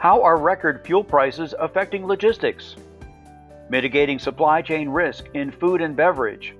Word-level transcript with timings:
How 0.00 0.22
are 0.22 0.38
record 0.38 0.82
fuel 0.86 1.04
prices 1.04 1.54
affecting 1.58 2.06
logistics? 2.06 2.74
Mitigating 3.68 4.18
supply 4.18 4.62
chain 4.62 4.88
risk 4.88 5.26
in 5.34 5.50
food 5.50 5.82
and 5.82 5.94
beverage. 5.94 6.54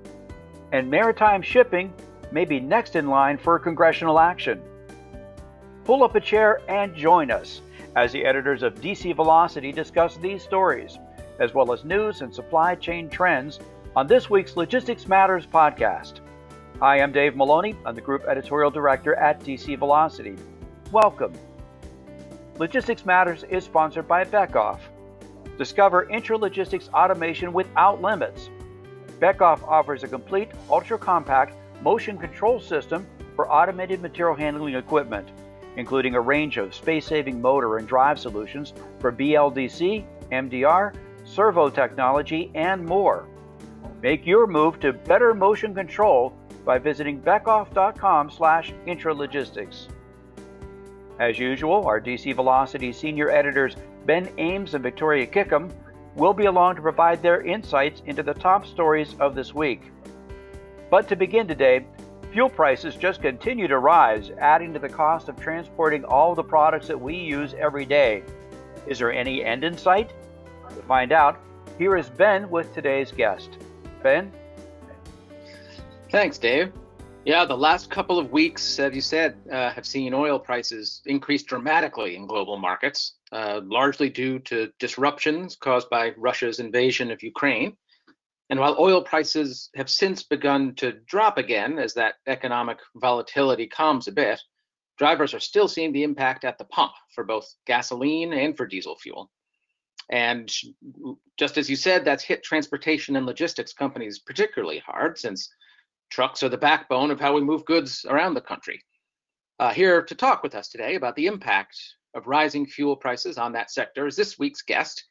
And 0.71 0.91
maritime 0.91 1.41
shipping 1.41 1.91
may 2.31 2.45
be 2.45 2.59
next 2.59 2.95
in 2.95 3.07
line 3.07 3.39
for 3.39 3.57
congressional 3.57 4.19
action. 4.19 4.61
Pull 5.85 6.03
up 6.03 6.13
a 6.13 6.21
chair 6.21 6.61
and 6.67 6.95
join 6.95 7.31
us 7.31 7.61
as 7.95 8.11
the 8.11 8.23
editors 8.23 8.61
of 8.61 8.75
DC 8.75 9.15
Velocity 9.15 9.71
discuss 9.71 10.17
these 10.17 10.43
stories, 10.43 10.99
as 11.39 11.55
well 11.55 11.73
as 11.73 11.83
news 11.83 12.21
and 12.21 12.31
supply 12.31 12.75
chain 12.75 13.09
trends 13.09 13.59
on 13.95 14.05
this 14.05 14.29
week's 14.29 14.55
Logistics 14.55 15.07
Matters 15.07 15.47
podcast. 15.47 16.19
Hi, 16.79 17.01
I'm 17.01 17.11
Dave 17.11 17.35
Maloney. 17.35 17.75
I'm 17.87 17.95
the 17.95 18.01
Group 18.01 18.23
Editorial 18.25 18.69
Director 18.69 19.15
at 19.15 19.39
DC 19.39 19.79
Velocity. 19.79 20.35
Welcome. 20.91 21.33
Logistics 22.61 23.07
Matters 23.07 23.43
is 23.49 23.63
sponsored 23.63 24.07
by 24.07 24.23
Beckhoff. 24.23 24.81
Discover 25.57 26.05
intralogistics 26.11 26.89
automation 26.93 27.53
without 27.53 28.03
limits. 28.03 28.51
Beckhoff 29.19 29.63
offers 29.63 30.03
a 30.03 30.07
complete, 30.07 30.51
ultra 30.69 30.99
compact 30.99 31.55
motion 31.81 32.19
control 32.19 32.59
system 32.59 33.07
for 33.35 33.51
automated 33.51 33.99
material 33.99 34.35
handling 34.35 34.75
equipment, 34.75 35.27
including 35.75 36.13
a 36.13 36.21
range 36.21 36.57
of 36.57 36.75
space 36.75 37.07
saving 37.07 37.41
motor 37.41 37.77
and 37.77 37.87
drive 37.87 38.19
solutions 38.19 38.73
for 38.99 39.11
BLDC, 39.11 40.05
MDR, 40.31 40.93
servo 41.23 41.67
technology, 41.67 42.51
and 42.53 42.85
more. 42.85 43.25
Make 44.03 44.27
your 44.27 44.45
move 44.45 44.79
to 44.81 44.93
better 44.93 45.33
motion 45.33 45.73
control 45.73 46.31
by 46.63 46.77
visiting 46.77 47.21
beckhoff.com/slash 47.21 48.71
intralogistics. 48.85 49.87
As 51.21 51.37
usual, 51.37 51.85
our 51.85 52.01
DC 52.01 52.35
Velocity 52.35 52.91
senior 52.91 53.29
editors 53.29 53.75
Ben 54.07 54.27
Ames 54.39 54.73
and 54.73 54.81
Victoria 54.81 55.27
Kickham 55.27 55.71
will 56.15 56.33
be 56.33 56.45
along 56.45 56.77
to 56.77 56.81
provide 56.81 57.21
their 57.21 57.43
insights 57.43 58.01
into 58.07 58.23
the 58.23 58.33
top 58.33 58.65
stories 58.65 59.15
of 59.19 59.35
this 59.35 59.53
week. 59.53 59.83
But 60.89 61.07
to 61.09 61.15
begin 61.15 61.47
today, 61.47 61.85
fuel 62.31 62.49
prices 62.49 62.95
just 62.95 63.21
continue 63.21 63.67
to 63.67 63.77
rise, 63.77 64.31
adding 64.39 64.73
to 64.73 64.79
the 64.79 64.89
cost 64.89 65.29
of 65.29 65.39
transporting 65.39 66.03
all 66.05 66.33
the 66.33 66.43
products 66.43 66.87
that 66.87 66.99
we 66.99 67.15
use 67.15 67.53
every 67.53 67.85
day. 67.85 68.23
Is 68.87 68.97
there 68.97 69.13
any 69.13 69.45
end 69.45 69.63
in 69.63 69.77
sight? 69.77 70.11
To 70.69 70.81
find 70.87 71.11
out, 71.11 71.39
here 71.77 71.97
is 71.97 72.09
Ben 72.09 72.49
with 72.49 72.73
today's 72.73 73.11
guest. 73.11 73.59
Ben? 74.01 74.31
Thanks, 76.09 76.39
Dave. 76.39 76.73
Yeah, 77.23 77.45
the 77.45 77.55
last 77.55 77.91
couple 77.91 78.17
of 78.17 78.31
weeks, 78.31 78.79
as 78.79 78.95
you 78.95 79.01
said, 79.01 79.35
uh, 79.51 79.69
have 79.69 79.85
seen 79.85 80.11
oil 80.11 80.39
prices 80.39 81.01
increase 81.05 81.43
dramatically 81.43 82.15
in 82.15 82.25
global 82.25 82.57
markets, 82.57 83.17
uh, 83.31 83.61
largely 83.63 84.09
due 84.09 84.39
to 84.39 84.71
disruptions 84.79 85.55
caused 85.55 85.87
by 85.91 86.13
Russia's 86.17 86.59
invasion 86.59 87.11
of 87.11 87.21
Ukraine. 87.21 87.77
And 88.49 88.59
while 88.59 88.75
oil 88.79 89.03
prices 89.03 89.69
have 89.75 89.87
since 89.87 90.23
begun 90.23 90.73
to 90.75 90.93
drop 91.05 91.37
again 91.37 91.77
as 91.77 91.93
that 91.93 92.15
economic 92.25 92.79
volatility 92.95 93.67
calms 93.67 94.07
a 94.07 94.11
bit, 94.11 94.41
drivers 94.97 95.35
are 95.35 95.39
still 95.39 95.67
seeing 95.67 95.93
the 95.93 96.03
impact 96.03 96.43
at 96.43 96.57
the 96.57 96.65
pump 96.65 96.93
for 97.13 97.23
both 97.23 97.47
gasoline 97.67 98.33
and 98.33 98.57
for 98.57 98.65
diesel 98.65 98.97
fuel. 98.97 99.29
And 100.09 100.51
just 101.37 101.59
as 101.59 101.69
you 101.69 101.75
said, 101.75 102.03
that's 102.03 102.23
hit 102.23 102.43
transportation 102.43 103.15
and 103.15 103.27
logistics 103.27 103.73
companies 103.73 104.17
particularly 104.17 104.79
hard 104.79 105.19
since 105.19 105.47
Trucks 106.11 106.43
are 106.43 106.49
the 106.49 106.57
backbone 106.57 107.09
of 107.09 107.21
how 107.21 107.33
we 107.33 107.41
move 107.41 107.63
goods 107.63 108.05
around 108.07 108.33
the 108.33 108.41
country. 108.41 108.83
Uh, 109.59 109.71
here 109.71 110.01
to 110.01 110.13
talk 110.13 110.43
with 110.43 110.55
us 110.55 110.67
today 110.67 110.95
about 110.95 111.15
the 111.15 111.25
impact 111.25 111.79
of 112.13 112.27
rising 112.27 112.65
fuel 112.65 112.97
prices 112.97 113.37
on 113.37 113.53
that 113.53 113.71
sector 113.71 114.05
is 114.05 114.17
this 114.17 114.37
week's 114.37 114.61
guest. 114.61 115.05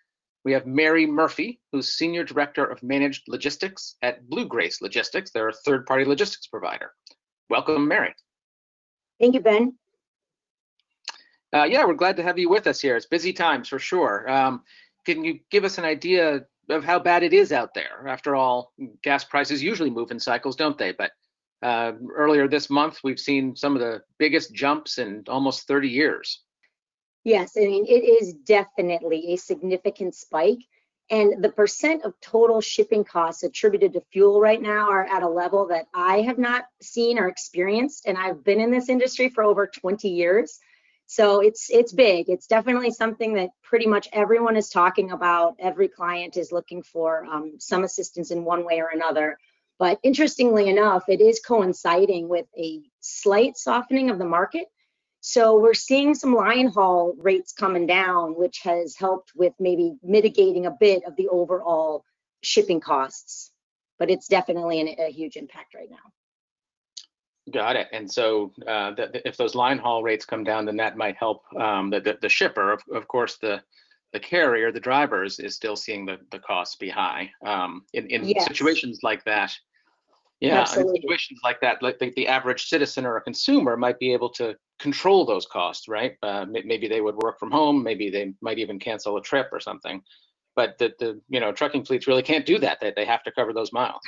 We 0.44 0.52
have 0.52 0.66
Mary 0.66 1.06
Murphy, 1.06 1.58
who's 1.72 1.94
Senior 1.94 2.22
Director 2.22 2.66
of 2.66 2.82
Managed 2.82 3.22
Logistics 3.28 3.96
at 4.02 4.28
Blue 4.28 4.46
Grace 4.46 4.82
Logistics. 4.82 5.30
They're 5.30 5.48
a 5.48 5.54
third 5.64 5.86
party 5.86 6.04
logistics 6.04 6.48
provider. 6.48 6.92
Welcome, 7.48 7.88
Mary. 7.88 8.14
Thank 9.18 9.34
you, 9.34 9.40
Ben. 9.40 9.74
Uh, 11.54 11.64
yeah, 11.64 11.86
we're 11.86 11.94
glad 11.94 12.16
to 12.18 12.22
have 12.22 12.38
you 12.38 12.50
with 12.50 12.66
us 12.66 12.78
here. 12.78 12.96
It's 12.96 13.06
busy 13.06 13.32
times 13.32 13.68
for 13.68 13.78
sure. 13.78 14.30
Um, 14.30 14.64
can 15.06 15.24
you 15.24 15.40
give 15.50 15.64
us 15.64 15.78
an 15.78 15.84
idea 15.84 16.44
of 16.70 16.84
how 16.84 16.98
bad 16.98 17.22
it 17.22 17.32
is 17.32 17.52
out 17.52 17.74
there. 17.74 18.06
After 18.06 18.34
all, 18.34 18.72
gas 19.02 19.24
prices 19.24 19.62
usually 19.62 19.90
move 19.90 20.10
in 20.10 20.20
cycles, 20.20 20.56
don't 20.56 20.78
they? 20.78 20.92
But 20.92 21.12
uh, 21.62 21.92
earlier 22.14 22.48
this 22.48 22.70
month, 22.70 23.00
we've 23.04 23.20
seen 23.20 23.54
some 23.54 23.74
of 23.74 23.80
the 23.80 24.02
biggest 24.18 24.54
jumps 24.54 24.98
in 24.98 25.24
almost 25.28 25.66
30 25.66 25.88
years. 25.88 26.42
Yes, 27.24 27.52
I 27.56 27.60
mean, 27.60 27.84
it 27.86 28.04
is 28.04 28.32
definitely 28.32 29.32
a 29.32 29.36
significant 29.36 30.14
spike. 30.14 30.60
And 31.10 31.42
the 31.42 31.50
percent 31.50 32.04
of 32.04 32.14
total 32.20 32.60
shipping 32.60 33.04
costs 33.04 33.42
attributed 33.42 33.92
to 33.94 34.02
fuel 34.12 34.40
right 34.40 34.62
now 34.62 34.88
are 34.88 35.06
at 35.06 35.24
a 35.24 35.28
level 35.28 35.66
that 35.66 35.86
I 35.92 36.20
have 36.22 36.38
not 36.38 36.66
seen 36.80 37.18
or 37.18 37.26
experienced. 37.26 38.06
And 38.06 38.16
I've 38.16 38.44
been 38.44 38.60
in 38.60 38.70
this 38.70 38.88
industry 38.88 39.28
for 39.28 39.42
over 39.42 39.66
20 39.66 40.08
years. 40.08 40.60
So 41.10 41.40
it's 41.40 41.70
it's 41.70 41.92
big. 41.92 42.28
It's 42.28 42.46
definitely 42.46 42.92
something 42.92 43.34
that 43.34 43.50
pretty 43.64 43.88
much 43.88 44.08
everyone 44.12 44.56
is 44.56 44.68
talking 44.68 45.10
about. 45.10 45.56
Every 45.58 45.88
client 45.88 46.36
is 46.36 46.52
looking 46.52 46.84
for 46.84 47.24
um, 47.24 47.54
some 47.58 47.82
assistance 47.82 48.30
in 48.30 48.44
one 48.44 48.64
way 48.64 48.80
or 48.80 48.90
another. 48.94 49.36
But 49.80 49.98
interestingly 50.04 50.68
enough, 50.68 51.08
it 51.08 51.20
is 51.20 51.40
coinciding 51.40 52.28
with 52.28 52.46
a 52.56 52.82
slight 53.00 53.56
softening 53.56 54.10
of 54.10 54.18
the 54.18 54.24
market. 54.24 54.66
So 55.18 55.58
we're 55.58 55.74
seeing 55.74 56.14
some 56.14 56.32
line 56.32 56.68
haul 56.68 57.16
rates 57.18 57.52
coming 57.52 57.88
down, 57.88 58.36
which 58.38 58.60
has 58.60 58.94
helped 58.94 59.32
with 59.34 59.54
maybe 59.58 59.96
mitigating 60.04 60.66
a 60.66 60.76
bit 60.78 61.02
of 61.08 61.16
the 61.16 61.26
overall 61.26 62.04
shipping 62.40 62.78
costs. 62.78 63.50
But 63.98 64.10
it's 64.10 64.28
definitely 64.28 64.80
an, 64.80 64.94
a 65.00 65.10
huge 65.10 65.34
impact 65.34 65.74
right 65.74 65.90
now. 65.90 66.12
Got 67.52 67.76
it. 67.76 67.88
And 67.92 68.10
so 68.10 68.52
uh, 68.66 68.92
the, 68.92 69.26
if 69.26 69.36
those 69.36 69.54
line 69.54 69.78
haul 69.78 70.02
rates 70.02 70.24
come 70.24 70.44
down, 70.44 70.66
then 70.66 70.76
that 70.76 70.96
might 70.96 71.16
help 71.16 71.42
um, 71.58 71.90
the, 71.90 72.00
the, 72.00 72.18
the, 72.20 72.28
shipper. 72.28 72.72
Of, 72.72 72.82
of 72.92 73.08
course, 73.08 73.38
the 73.38 73.62
the 74.12 74.20
carrier, 74.20 74.72
the 74.72 74.80
drivers, 74.80 75.38
is 75.38 75.54
still 75.54 75.76
seeing 75.76 76.04
the, 76.04 76.18
the 76.32 76.40
costs 76.40 76.76
be 76.76 76.88
high. 76.88 77.30
Um, 77.44 77.84
in 77.92 78.06
in 78.08 78.24
yes. 78.24 78.46
situations 78.46 79.00
like 79.02 79.24
that, 79.24 79.52
yeah, 80.40 80.60
in 80.60 80.66
situations 80.66 81.40
like 81.44 81.60
that, 81.60 81.82
like 81.82 81.98
the, 81.98 82.12
the 82.16 82.26
average 82.26 82.68
citizen 82.68 83.04
or 83.04 83.16
a 83.16 83.20
consumer 83.20 83.76
might 83.76 83.98
be 83.98 84.12
able 84.12 84.30
to 84.30 84.56
control 84.78 85.26
those 85.26 85.46
costs, 85.46 85.86
right? 85.86 86.16
Uh, 86.22 86.46
maybe 86.48 86.88
they 86.88 87.00
would 87.00 87.16
work 87.16 87.38
from 87.38 87.50
home. 87.50 87.82
Maybe 87.82 88.10
they 88.10 88.32
might 88.40 88.58
even 88.58 88.78
cancel 88.78 89.16
a 89.16 89.22
trip 89.22 89.48
or 89.52 89.60
something. 89.60 90.02
But 90.56 90.78
the, 90.78 90.94
the 90.98 91.20
you 91.28 91.40
know 91.40 91.52
trucking 91.52 91.84
fleets 91.84 92.06
really 92.06 92.22
can't 92.22 92.46
do 92.46 92.58
that. 92.58 92.80
They, 92.80 92.92
they 92.96 93.04
have 93.04 93.22
to 93.24 93.32
cover 93.32 93.52
those 93.52 93.72
miles. 93.72 94.00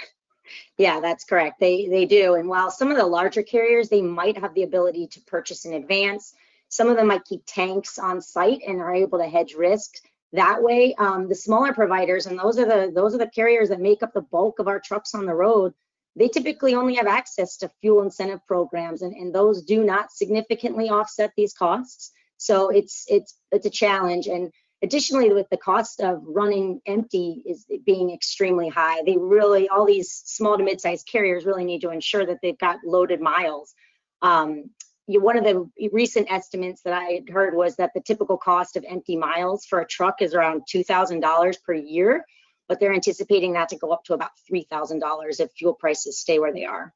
Yeah, 0.79 1.01
that's 1.01 1.25
correct. 1.25 1.61
They 1.61 1.89
they 1.89 2.07
do. 2.07 2.35
And 2.35 2.49
while 2.49 2.71
some 2.71 2.91
of 2.91 2.97
the 2.97 3.07
larger 3.07 3.43
carriers, 3.43 3.89
they 3.89 4.03
might 4.03 4.39
have 4.39 4.55
the 4.55 4.63
ability 4.63 5.07
to 5.09 5.21
purchase 5.23 5.65
in 5.65 5.75
advance, 5.75 6.35
some 6.73 6.89
of 6.89 6.97
them 6.97 7.09
might 7.09 7.27
keep 7.27 7.43
tanks 7.47 7.99
on 7.99 8.23
site 8.23 8.63
and 8.67 8.81
are 8.81 8.95
able 8.95 9.19
to 9.19 9.27
hedge 9.29 9.53
risks 9.53 10.01
that 10.33 10.63
way. 10.63 10.95
Um, 10.95 11.29
the 11.29 11.35
smaller 11.35 11.75
providers, 11.75 12.25
and 12.25 12.39
those 12.39 12.59
are 12.59 12.65
the 12.65 12.91
those 12.95 13.15
are 13.15 13.19
the 13.19 13.27
carriers 13.27 13.69
that 13.69 13.79
make 13.81 14.03
up 14.03 14.15
the 14.15 14.23
bulk 14.23 14.59
of 14.59 14.69
our 14.69 14.81
trucks 14.81 15.15
on 15.15 15.27
the 15.27 15.35
road. 15.35 15.75
They 16.17 16.29
typically 16.29 16.75
only 16.75 16.95
have 16.95 17.07
access 17.07 17.59
to 17.59 17.71
fuel 17.81 18.03
incentive 18.03 18.41
programs, 18.47 19.03
and, 19.03 19.15
and 19.15 19.35
those 19.35 19.63
do 19.63 19.85
not 19.85 20.13
significantly 20.13 20.89
offset 20.89 21.33
these 21.37 21.53
costs. 21.53 22.13
So 22.39 22.71
it's 22.71 23.05
it's 23.09 23.37
it's 23.51 23.67
a 23.67 23.71
challenge. 23.71 24.27
And 24.27 24.51
Additionally, 24.83 25.33
with 25.33 25.49
the 25.49 25.57
cost 25.57 26.01
of 26.01 26.23
running 26.27 26.81
empty 26.87 27.43
is 27.47 27.67
being 27.87 28.11
extremely 28.11 28.69
high, 28.69 29.01
they 29.07 29.17
really, 29.17 29.69
all 29.69 29.87
these 29.87 30.11
small 30.25 30.59
to 30.59 30.65
mid-sized 30.65 31.07
carriers 31.07 31.45
really 31.45 31.65
need 31.65 31.83
to 31.83 31.91
ensure 31.91 32.27
that 32.27 32.39
they've 32.43 32.59
got 32.59 32.79
loaded 32.85 33.21
miles. 33.21 33.75
Um, 34.23 34.71
you, 35.07 35.21
one 35.21 35.37
of 35.37 35.45
the 35.45 35.71
recent 35.93 36.31
estimates 36.31 36.83
that 36.83 36.95
I 36.95 37.05
had 37.05 37.29
heard 37.29 37.55
was 37.55 37.77
that 37.77 37.93
the 37.95 38.01
typical 38.01 38.37
cost 38.37 38.77
of 38.77 38.85
empty 38.89 39.17
miles 39.17 39.67
for 39.67 39.81
a 39.81 39.87
truck 39.87 40.21
is 40.21 40.35
around 40.35 40.63
$2,000 40.73 41.63
per 41.65 41.75
year, 41.75 42.25
but 42.69 42.81
they're 42.81 42.95
anticipating 42.95 43.53
that 43.53 43.69
to 43.69 43.79
go 43.79 43.91
up 43.91 44.03
to 44.05 44.15
about 44.15 44.31
$3,000 44.53 45.41
if 45.41 45.53
fuel 45.53 45.75
prices 45.75 46.19
stay 46.19 46.41
where 46.41 46.53
they 46.53 46.65
are. 46.65 46.93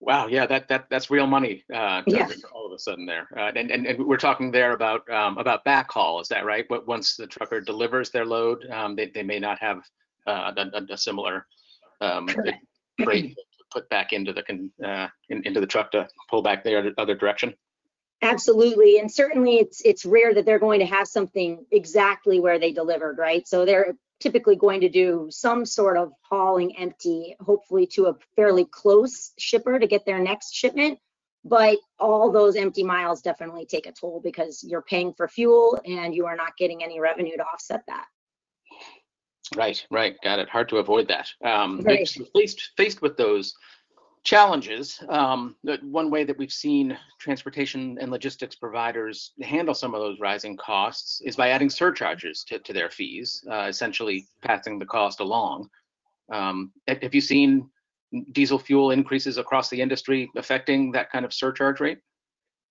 Wow, 0.00 0.26
yeah, 0.26 0.46
that 0.46 0.68
that 0.68 0.86
that's 0.90 1.10
real 1.10 1.26
money 1.26 1.64
uh, 1.72 2.02
yeah. 2.06 2.28
all 2.52 2.66
of 2.66 2.72
a 2.72 2.78
sudden 2.78 3.06
there, 3.06 3.28
uh, 3.36 3.50
and, 3.56 3.70
and 3.70 3.86
and 3.86 4.06
we're 4.06 4.18
talking 4.18 4.50
there 4.50 4.72
about 4.72 5.08
um, 5.10 5.38
about 5.38 5.64
backhaul, 5.64 6.20
is 6.20 6.28
that 6.28 6.44
right? 6.44 6.66
But 6.68 6.86
once 6.86 7.16
the 7.16 7.26
trucker 7.26 7.62
delivers 7.62 8.10
their 8.10 8.26
load, 8.26 8.66
um, 8.70 8.94
they 8.94 9.06
they 9.06 9.22
may 9.22 9.38
not 9.38 9.58
have 9.58 9.80
uh, 10.26 10.52
a, 10.56 10.92
a, 10.92 10.98
similar 10.98 11.46
um, 12.02 12.28
freight 13.02 13.34
put 13.70 13.88
back 13.88 14.12
into 14.12 14.34
the 14.34 14.42
uh, 14.86 15.08
in, 15.30 15.42
into 15.46 15.60
the 15.60 15.66
truck 15.66 15.90
to 15.92 16.06
pull 16.28 16.42
back 16.42 16.62
the 16.62 16.94
other 16.98 17.14
direction. 17.14 17.54
Absolutely, 18.22 18.98
and 18.98 19.10
certainly 19.10 19.56
it's 19.56 19.80
it's 19.82 20.04
rare 20.04 20.34
that 20.34 20.44
they're 20.44 20.58
going 20.58 20.80
to 20.80 20.86
have 20.86 21.06
something 21.06 21.64
exactly 21.70 22.40
where 22.40 22.58
they 22.58 22.72
delivered, 22.72 23.18
right? 23.18 23.46
So 23.46 23.64
they're 23.64 23.94
typically 24.20 24.56
going 24.56 24.80
to 24.80 24.88
do 24.88 25.28
some 25.30 25.64
sort 25.66 25.96
of 25.96 26.12
hauling 26.22 26.76
empty, 26.78 27.36
hopefully 27.40 27.86
to 27.86 28.06
a 28.06 28.14
fairly 28.34 28.64
close 28.64 29.32
shipper 29.38 29.78
to 29.78 29.86
get 29.86 30.04
their 30.06 30.18
next 30.18 30.54
shipment. 30.54 30.98
but 31.48 31.78
all 32.00 32.32
those 32.32 32.56
empty 32.56 32.82
miles 32.82 33.22
definitely 33.22 33.64
take 33.66 33.86
a 33.86 33.92
toll 33.92 34.20
because 34.20 34.64
you're 34.64 34.82
paying 34.82 35.12
for 35.14 35.28
fuel 35.28 35.80
and 35.86 36.12
you 36.12 36.26
are 36.26 36.34
not 36.34 36.56
getting 36.56 36.82
any 36.82 36.98
revenue 36.98 37.36
to 37.36 37.44
offset 37.44 37.82
that. 37.86 38.06
Right, 39.54 39.86
right, 39.92 40.16
got 40.24 40.40
it. 40.40 40.48
Hard 40.48 40.68
to 40.70 40.78
avoid 40.78 41.06
that. 41.08 41.28
Um, 41.44 41.80
Right. 41.82 42.08
faced 42.34 42.72
faced 42.76 43.00
with 43.00 43.16
those 43.16 43.54
challenges, 44.26 45.00
um, 45.08 45.54
one 45.82 46.10
way 46.10 46.24
that 46.24 46.36
we've 46.36 46.52
seen 46.52 46.98
transportation 47.20 47.96
and 48.00 48.10
logistics 48.10 48.56
providers 48.56 49.32
handle 49.40 49.72
some 49.72 49.94
of 49.94 50.00
those 50.00 50.18
rising 50.18 50.56
costs 50.56 51.22
is 51.24 51.36
by 51.36 51.50
adding 51.50 51.70
surcharges 51.70 52.42
to, 52.42 52.58
to 52.58 52.72
their 52.72 52.90
fees, 52.90 53.44
uh, 53.48 53.66
essentially 53.68 54.26
passing 54.42 54.80
the 54.80 54.84
cost 54.84 55.20
along. 55.20 55.70
Um, 56.30 56.72
have 56.88 57.14
you 57.14 57.20
seen 57.20 57.70
diesel 58.32 58.58
fuel 58.58 58.90
increases 58.90 59.38
across 59.38 59.70
the 59.70 59.80
industry 59.80 60.28
affecting 60.36 60.90
that 60.90 61.10
kind 61.12 61.24
of 61.24 61.32
surcharge 61.32 61.78
rate? 61.78 61.98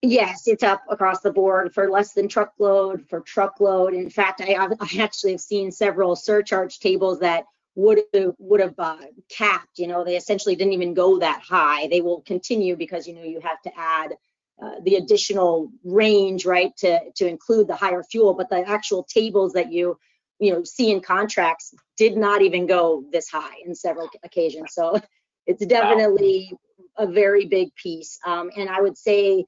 Yes, 0.01 0.47
it's 0.47 0.61
up 0.61 0.83
across 0.89 1.21
the 1.21 1.31
board 1.31 1.73
for 1.73 1.89
less 1.89 2.11
than 2.13 2.27
truckload, 2.27 3.07
for 3.09 3.21
truckload. 3.21 3.93
In 3.93 4.09
fact, 4.09 4.41
I, 4.41 4.55
I 4.55 4.99
actually 4.99 5.31
have 5.31 5.41
seen 5.41 5.71
several 5.71 6.17
surcharge 6.17 6.79
tables 6.79 7.21
that 7.21 7.45
would 7.75 8.01
have 8.13 8.33
would 8.39 8.61
have 8.61 8.75
uh, 8.77 8.97
capped. 9.29 9.77
You 9.77 9.87
know, 9.87 10.03
they 10.03 10.15
essentially 10.15 10.55
didn't 10.55 10.73
even 10.73 10.93
go 10.93 11.19
that 11.19 11.41
high. 11.41 11.87
They 11.87 12.01
will 12.01 12.21
continue 12.21 12.75
because 12.75 13.07
you 13.07 13.13
know 13.13 13.23
you 13.23 13.39
have 13.41 13.61
to 13.63 13.71
add 13.77 14.13
uh, 14.61 14.75
the 14.83 14.95
additional 14.95 15.69
range, 15.83 16.45
right, 16.45 16.75
to 16.77 16.99
to 17.17 17.27
include 17.27 17.67
the 17.67 17.75
higher 17.75 18.03
fuel. 18.03 18.33
But 18.33 18.49
the 18.49 18.67
actual 18.67 19.03
tables 19.03 19.53
that 19.53 19.71
you 19.71 19.97
you 20.39 20.53
know 20.53 20.63
see 20.63 20.91
in 20.91 21.01
contracts 21.01 21.73
did 21.97 22.17
not 22.17 22.41
even 22.41 22.65
go 22.65 23.03
this 23.11 23.29
high 23.29 23.57
in 23.65 23.75
several 23.75 24.09
occasions. 24.23 24.73
So 24.73 24.99
it's 25.45 25.65
definitely 25.65 26.53
a 26.97 27.05
very 27.05 27.45
big 27.45 27.75
piece. 27.75 28.19
Um, 28.25 28.49
and 28.55 28.69
I 28.69 28.81
would 28.81 28.97
say 28.97 29.45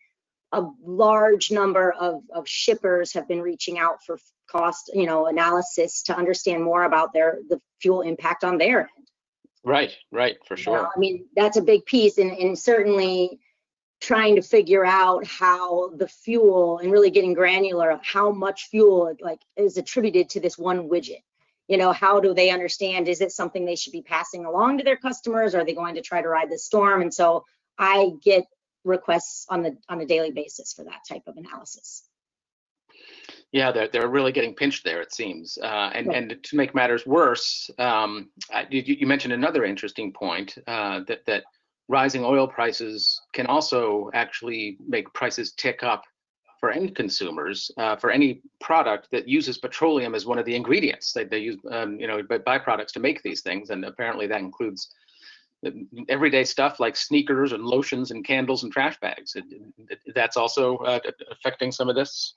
a 0.51 0.65
large 0.83 1.51
number 1.51 1.91
of, 1.91 2.23
of 2.33 2.47
shippers 2.47 3.13
have 3.13 3.27
been 3.27 3.41
reaching 3.41 3.77
out 3.79 4.03
for 4.05 4.17
cost, 4.47 4.91
you 4.93 5.05
know, 5.05 5.27
analysis 5.27 6.03
to 6.03 6.15
understand 6.15 6.63
more 6.63 6.83
about 6.83 7.13
their 7.13 7.39
the 7.49 7.59
fuel 7.81 8.01
impact 8.01 8.43
on 8.43 8.57
their 8.57 8.81
end. 8.81 9.07
Right, 9.63 9.91
right, 10.11 10.37
for 10.45 10.55
You 10.55 10.63
sure. 10.63 10.77
know, 10.77 10.89
I 10.95 10.99
mean, 10.99 11.25
that's 11.35 11.57
a 11.57 11.61
big 11.61 11.85
piece, 11.85 12.17
and, 12.17 12.31
and 12.31 12.57
certainly 12.57 13.39
trying 13.99 14.35
to 14.35 14.41
figure 14.41 14.85
out 14.85 15.25
how 15.25 15.89
the 15.95 16.07
fuel 16.07 16.77
and 16.77 16.91
really 16.91 17.09
getting 17.09 17.33
granular 17.33 17.89
of 17.89 17.99
how 18.03 18.31
much 18.31 18.67
fuel 18.69 19.15
like 19.21 19.41
is 19.55 19.77
attributed 19.77 20.29
to 20.29 20.39
this 20.39 20.57
one 20.57 20.87
widget. 20.87 21.23
You 21.67 21.77
know, 21.77 21.91
how 21.91 22.19
do 22.19 22.33
they 22.33 22.49
understand? 22.49 23.09
Is 23.09 23.19
it 23.21 23.31
something 23.31 23.65
they 23.65 23.75
should 23.75 23.91
be 23.91 24.03
passing 24.03 24.45
along 24.45 24.77
to 24.77 24.83
their 24.83 24.95
customers? 24.95 25.53
Are 25.53 25.65
they 25.65 25.73
going 25.73 25.95
to 25.95 26.01
try 26.01 26.21
to 26.21 26.29
ride 26.29 26.49
the 26.49 26.57
storm? 26.57 27.01
And 27.01 27.13
so 27.13 27.43
I 27.77 28.11
get 28.23 28.45
requests 28.85 29.45
on 29.49 29.63
the 29.63 29.77
on 29.89 29.99
a 29.99 30.05
daily 30.05 30.31
basis 30.31 30.73
for 30.73 30.85
that 30.85 31.01
type 31.07 31.23
of 31.27 31.35
analysis. 31.35 32.07
Yeah, 33.53 33.71
they're 33.71 33.87
they're 33.87 34.09
really 34.09 34.31
getting 34.33 34.53
pinched 34.55 34.83
there, 34.83 35.01
it 35.01 35.13
seems. 35.13 35.57
Uh, 35.61 35.89
and 35.93 36.07
Right. 36.07 36.17
and 36.17 36.43
to 36.43 36.55
make 36.57 36.75
matters 36.75 37.05
worse, 37.05 37.69
um, 37.79 38.29
you, 38.69 38.81
you 38.85 39.07
mentioned 39.07 39.33
another 39.33 39.63
interesting 39.63 40.11
point 40.11 40.57
uh, 40.67 41.01
that 41.07 41.25
that 41.25 41.43
rising 41.87 42.25
oil 42.25 42.47
prices 42.47 43.19
can 43.33 43.45
also 43.45 44.09
actually 44.13 44.77
make 44.85 45.11
prices 45.13 45.53
tick 45.53 45.81
up 45.83 46.03
for 46.59 46.71
end 46.71 46.93
consumers 46.95 47.71
uh, 47.77 47.95
for 47.95 48.09
any 48.11 48.41
product 48.59 49.07
that 49.11 49.27
uses 49.29 49.57
petroleum 49.59 50.13
as 50.15 50.25
one 50.25 50.39
of 50.39 50.45
the 50.45 50.55
ingredients. 50.55 51.13
They 51.13 51.23
they 51.23 51.39
use 51.39 51.57
um, 51.71 51.97
you 51.99 52.07
know 52.07 52.21
by- 52.23 52.39
byproducts 52.39 52.91
to 52.93 52.99
make 52.99 53.23
these 53.23 53.41
things, 53.41 53.69
and 53.69 53.85
apparently 53.85 54.27
that 54.27 54.41
includes 54.41 54.89
uh, 55.65 55.71
everyday 56.09 56.43
stuff 56.43 56.81
like 56.81 56.97
sneakers 56.97 57.53
and 57.53 57.63
lotions 57.63 58.11
and 58.11 58.25
candles 58.25 58.63
and 58.63 58.73
trash 58.73 58.99
bags. 58.99 59.35
It- 59.35 59.45
it- 59.89 60.13
That's 60.13 60.35
also 60.35 60.77
uh, 60.79 60.99
affecting 61.31 61.71
some 61.71 61.87
of 61.87 61.95
this. 61.95 62.35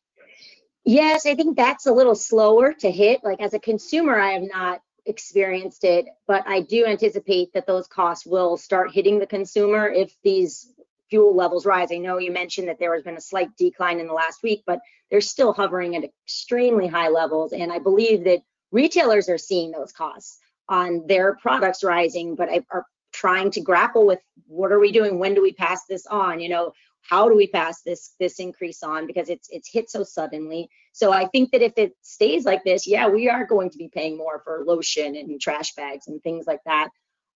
Yes, 0.84 1.26
I 1.26 1.34
think 1.34 1.56
that's 1.56 1.86
a 1.86 1.92
little 1.92 2.14
slower 2.14 2.72
to 2.72 2.90
hit. 2.90 3.20
Like 3.22 3.40
as 3.40 3.54
a 3.54 3.58
consumer, 3.58 4.18
I 4.18 4.32
have 4.32 4.42
not 4.42 4.80
experienced 5.06 5.84
it, 5.84 6.06
but 6.26 6.44
I 6.46 6.60
do 6.60 6.86
anticipate 6.86 7.52
that 7.52 7.66
those 7.66 7.86
costs 7.86 8.26
will 8.26 8.56
start 8.56 8.92
hitting 8.92 9.18
the 9.18 9.26
consumer 9.26 9.88
if 9.88 10.14
these 10.22 10.72
fuel 11.10 11.34
levels 11.34 11.66
rise. 11.66 11.88
I 11.92 11.96
know 11.96 12.18
you 12.18 12.30
mentioned 12.32 12.68
that 12.68 12.78
there 12.78 12.94
has 12.94 13.02
been 13.02 13.16
a 13.16 13.20
slight 13.20 13.54
decline 13.56 14.00
in 14.00 14.06
the 14.06 14.12
last 14.12 14.42
week, 14.42 14.62
but 14.66 14.78
they're 15.10 15.20
still 15.20 15.52
hovering 15.52 15.96
at 15.96 16.04
extremely 16.04 16.86
high 16.86 17.08
levels. 17.08 17.52
And 17.52 17.72
I 17.72 17.78
believe 17.78 18.24
that 18.24 18.42
retailers 18.70 19.28
are 19.28 19.38
seeing 19.38 19.72
those 19.72 19.92
costs 19.92 20.38
on 20.68 21.06
their 21.08 21.34
products 21.36 21.82
rising, 21.82 22.36
but 22.36 22.48
are 22.70 22.86
trying 23.12 23.50
to 23.50 23.60
grapple 23.60 24.06
with 24.06 24.20
what 24.46 24.70
are 24.70 24.78
we 24.78 24.92
doing? 24.92 25.18
When 25.18 25.34
do 25.34 25.42
we 25.42 25.52
pass 25.52 25.84
this 25.86 26.06
on? 26.06 26.40
You 26.40 26.48
know, 26.48 26.72
how 27.02 27.28
do 27.28 27.36
we 27.36 27.46
pass 27.46 27.82
this 27.82 28.14
this 28.20 28.38
increase 28.38 28.82
on 28.82 29.06
because 29.06 29.28
it's 29.28 29.48
it's 29.50 29.70
hit 29.70 29.90
so 29.90 30.02
suddenly 30.02 30.68
so 30.92 31.12
i 31.12 31.26
think 31.26 31.50
that 31.50 31.62
if 31.62 31.72
it 31.76 31.96
stays 32.02 32.44
like 32.44 32.62
this 32.64 32.86
yeah 32.86 33.08
we 33.08 33.28
are 33.28 33.46
going 33.46 33.70
to 33.70 33.78
be 33.78 33.88
paying 33.88 34.16
more 34.16 34.40
for 34.44 34.64
lotion 34.66 35.16
and 35.16 35.40
trash 35.40 35.74
bags 35.74 36.08
and 36.08 36.22
things 36.22 36.46
like 36.46 36.60
that 36.64 36.88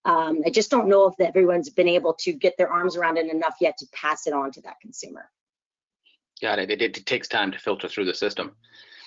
um, 0.05 0.41
i 0.45 0.49
just 0.49 0.71
don't 0.71 0.87
know 0.87 1.07
if 1.07 1.19
everyone's 1.19 1.69
been 1.69 1.87
able 1.87 2.13
to 2.13 2.33
get 2.33 2.55
their 2.57 2.69
arms 2.69 2.95
around 2.95 3.17
it 3.17 3.31
enough 3.31 3.55
yet 3.59 3.77
to 3.77 3.85
pass 3.93 4.27
it 4.27 4.33
on 4.33 4.51
to 4.51 4.61
that 4.61 4.79
consumer 4.81 5.29
Got 6.41 6.59
it. 6.59 6.69
It, 6.69 6.81
it 6.81 7.05
takes 7.05 7.29
time 7.29 7.53
to 7.53 7.57
filter 7.59 7.87
through 7.87 8.05
the 8.05 8.13
system. 8.13 8.55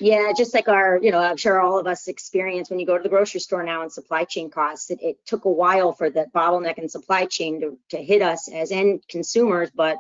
yeah 0.01 0.33
just 0.37 0.55
like 0.55 0.69
our 0.69 0.99
you 1.03 1.11
know 1.11 1.19
i'm 1.19 1.37
sure 1.37 1.61
all 1.61 1.79
of 1.79 1.87
us 1.87 2.09
experience 2.09 2.71
when 2.71 2.79
you 2.79 2.87
go 2.87 2.97
to 2.97 3.03
the 3.03 3.09
grocery 3.09 3.41
store 3.41 3.63
now 3.63 3.83
and 3.83 3.93
supply 3.93 4.25
chain 4.25 4.49
costs 4.51 4.91
it, 4.91 4.99
it 5.03 5.17
took 5.27 5.45
a 5.45 5.51
while 5.51 5.93
for 5.93 6.09
the 6.09 6.27
bottleneck 6.35 6.79
in 6.79 6.89
supply 6.89 7.27
chain 7.27 7.61
to, 7.61 7.79
to 7.91 8.03
hit 8.03 8.23
us 8.23 8.49
as 8.49 8.73
end 8.73 9.03
consumers 9.09 9.71
but 9.75 9.99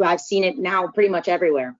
i've 0.00 0.20
seen 0.20 0.44
it 0.44 0.58
now 0.58 0.86
pretty 0.88 1.08
much 1.08 1.28
everywhere 1.28 1.76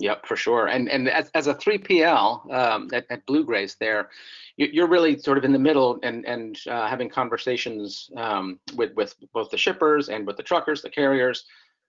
Yep, 0.00 0.26
for 0.26 0.36
sure. 0.36 0.68
And 0.68 0.88
and 0.88 1.08
as, 1.08 1.28
as 1.34 1.48
a 1.48 1.54
3PL 1.54 2.52
um, 2.54 2.88
at, 2.92 3.04
at 3.10 3.26
Blue 3.26 3.44
Grace, 3.44 3.74
there, 3.80 4.10
you- 4.56 4.70
you're 4.72 4.86
really 4.86 5.18
sort 5.18 5.38
of 5.38 5.44
in 5.44 5.52
the 5.52 5.58
middle 5.58 5.98
and 6.04 6.24
and 6.24 6.56
uh, 6.68 6.86
having 6.86 7.08
conversations 7.08 8.08
um, 8.16 8.60
with 8.76 8.94
with 8.94 9.16
both 9.34 9.50
the 9.50 9.58
shippers 9.58 10.08
and 10.08 10.24
with 10.24 10.36
the 10.36 10.42
truckers, 10.44 10.82
the 10.82 10.90
carriers. 10.90 11.46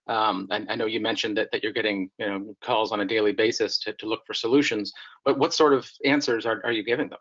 Um, 0.07 0.47
and 0.49 0.67
I 0.71 0.75
know 0.75 0.87
you 0.87 0.99
mentioned 0.99 1.37
that 1.37 1.51
that 1.51 1.61
you're 1.61 1.71
getting 1.71 2.09
you 2.17 2.25
know 2.27 2.55
calls 2.63 2.91
on 2.91 3.01
a 3.01 3.05
daily 3.05 3.31
basis 3.31 3.77
to 3.81 3.93
to 3.93 4.07
look 4.07 4.25
for 4.25 4.33
solutions. 4.33 4.91
But 5.23 5.37
what 5.37 5.53
sort 5.53 5.73
of 5.73 5.87
answers 6.03 6.47
are 6.47 6.61
are 6.65 6.71
you 6.71 6.83
giving 6.83 7.09
them? 7.09 7.19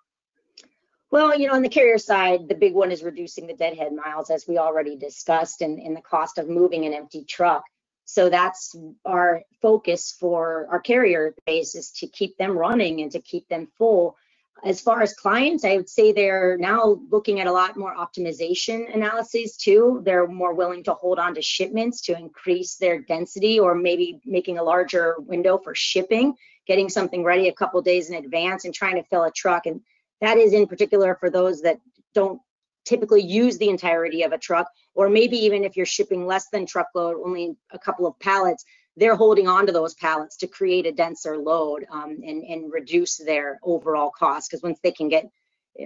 Well, 1.10 1.38
you 1.38 1.48
know, 1.48 1.54
on 1.54 1.62
the 1.62 1.70
carrier 1.70 1.98
side, 1.98 2.48
the 2.48 2.54
big 2.54 2.74
one 2.74 2.92
is 2.92 3.02
reducing 3.02 3.46
the 3.46 3.54
deadhead 3.54 3.92
miles, 3.94 4.30
as 4.30 4.46
we 4.46 4.58
already 4.58 4.96
discussed, 4.96 5.62
and, 5.62 5.78
and 5.78 5.96
the 5.96 6.02
cost 6.02 6.36
of 6.36 6.48
moving 6.48 6.84
an 6.84 6.92
empty 6.92 7.24
truck. 7.24 7.64
So 8.04 8.28
that's 8.28 8.74
our 9.04 9.42
focus 9.60 10.16
for 10.18 10.66
our 10.70 10.80
carrier 10.80 11.34
base 11.46 11.74
is 11.74 11.90
to 11.92 12.06
keep 12.06 12.36
them 12.36 12.56
running 12.56 13.00
and 13.00 13.10
to 13.12 13.20
keep 13.20 13.48
them 13.48 13.68
full. 13.78 14.16
As 14.64 14.80
far 14.80 15.02
as 15.02 15.14
clients, 15.14 15.64
I 15.64 15.76
would 15.76 15.88
say 15.88 16.12
they're 16.12 16.56
now 16.58 17.00
looking 17.10 17.40
at 17.40 17.46
a 17.46 17.52
lot 17.52 17.76
more 17.76 17.94
optimization 17.94 18.92
analyses 18.92 19.56
too. 19.56 20.00
They're 20.04 20.26
more 20.26 20.52
willing 20.52 20.84
to 20.84 20.94
hold 20.94 21.18
on 21.18 21.34
to 21.34 21.42
shipments 21.42 22.00
to 22.02 22.18
increase 22.18 22.76
their 22.76 22.98
density 22.98 23.60
or 23.60 23.74
maybe 23.74 24.20
making 24.24 24.58
a 24.58 24.64
larger 24.64 25.14
window 25.18 25.58
for 25.58 25.74
shipping, 25.74 26.34
getting 26.66 26.88
something 26.88 27.24
ready 27.24 27.48
a 27.48 27.54
couple 27.54 27.80
days 27.82 28.10
in 28.10 28.16
advance 28.16 28.64
and 28.64 28.74
trying 28.74 28.96
to 28.96 29.04
fill 29.04 29.24
a 29.24 29.30
truck. 29.30 29.66
And 29.66 29.80
that 30.20 30.38
is 30.38 30.52
in 30.52 30.66
particular 30.66 31.16
for 31.20 31.30
those 31.30 31.62
that 31.62 31.80
don't 32.14 32.40
typically 32.84 33.22
use 33.22 33.58
the 33.58 33.68
entirety 33.68 34.22
of 34.22 34.32
a 34.32 34.38
truck, 34.38 34.66
or 34.94 35.08
maybe 35.08 35.36
even 35.36 35.62
if 35.62 35.76
you're 35.76 35.86
shipping 35.86 36.26
less 36.26 36.48
than 36.48 36.64
truckload, 36.64 37.16
only 37.24 37.54
a 37.70 37.78
couple 37.78 38.06
of 38.06 38.18
pallets, 38.18 38.64
they're 38.96 39.14
holding 39.14 39.46
on 39.46 39.66
to 39.66 39.72
those 39.72 39.94
pallets 39.94 40.36
to 40.38 40.46
create 40.46 40.86
a 40.86 40.92
denser 40.92 41.36
load 41.36 41.86
um, 41.90 42.18
and, 42.26 42.42
and 42.42 42.72
reduce 42.72 43.16
their 43.18 43.60
overall 43.62 44.10
cost. 44.10 44.50
Because 44.50 44.62
once 44.62 44.80
they 44.82 44.90
can 44.90 45.08
get, 45.08 45.30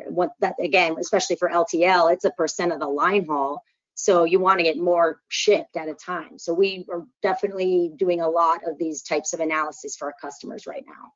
what 0.07 0.31
that 0.41 0.55
again, 0.59 0.97
especially 0.99 1.37
for 1.37 1.51
LTL, 1.51 2.13
it's 2.13 2.25
a 2.25 2.31
percent 2.31 2.73
of 2.73 2.81
the 2.81 2.87
line 2.87 3.27
haul. 3.27 3.63
So 3.95 4.25
you 4.25 4.41
want 4.41 4.59
to 4.59 4.65
get 4.65 4.79
more 4.79 5.21
shipped 5.29 5.77
at 5.77 5.89
a 5.89 5.95
time. 5.95 6.39
So 6.39 6.55
we 6.55 6.87
are 6.91 7.05
definitely 7.23 7.93
doing 7.97 8.23
a 8.23 8.29
lot 8.29 8.61
of 8.67 8.79
these 8.79 9.03
types 9.03 9.35
of 9.35 9.41
analysis 9.41 9.97
for 9.97 10.07
our 10.07 10.15
customers 10.21 10.67
right 10.67 10.85
now. 10.87 11.13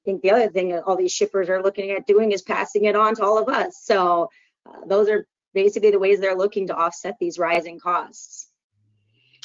I 0.00 0.10
think 0.10 0.22
the 0.22 0.30
other 0.30 0.48
thing 0.48 0.72
all 0.78 0.96
these 0.96 1.12
shippers 1.12 1.48
are 1.48 1.62
looking 1.62 1.90
at 1.90 2.06
doing 2.06 2.32
is 2.32 2.42
passing 2.42 2.84
it 2.86 2.96
on 2.96 3.14
to 3.16 3.22
all 3.24 3.38
of 3.38 3.48
us. 3.48 3.80
So 3.82 4.30
uh, 4.66 4.84
those 4.86 5.08
are 5.08 5.26
basically 5.54 5.90
the 5.90 5.98
ways 5.98 6.20
they're 6.20 6.36
looking 6.36 6.66
to 6.68 6.74
offset 6.76 7.16
these 7.20 7.38
rising 7.38 7.78
costs. 7.78 8.48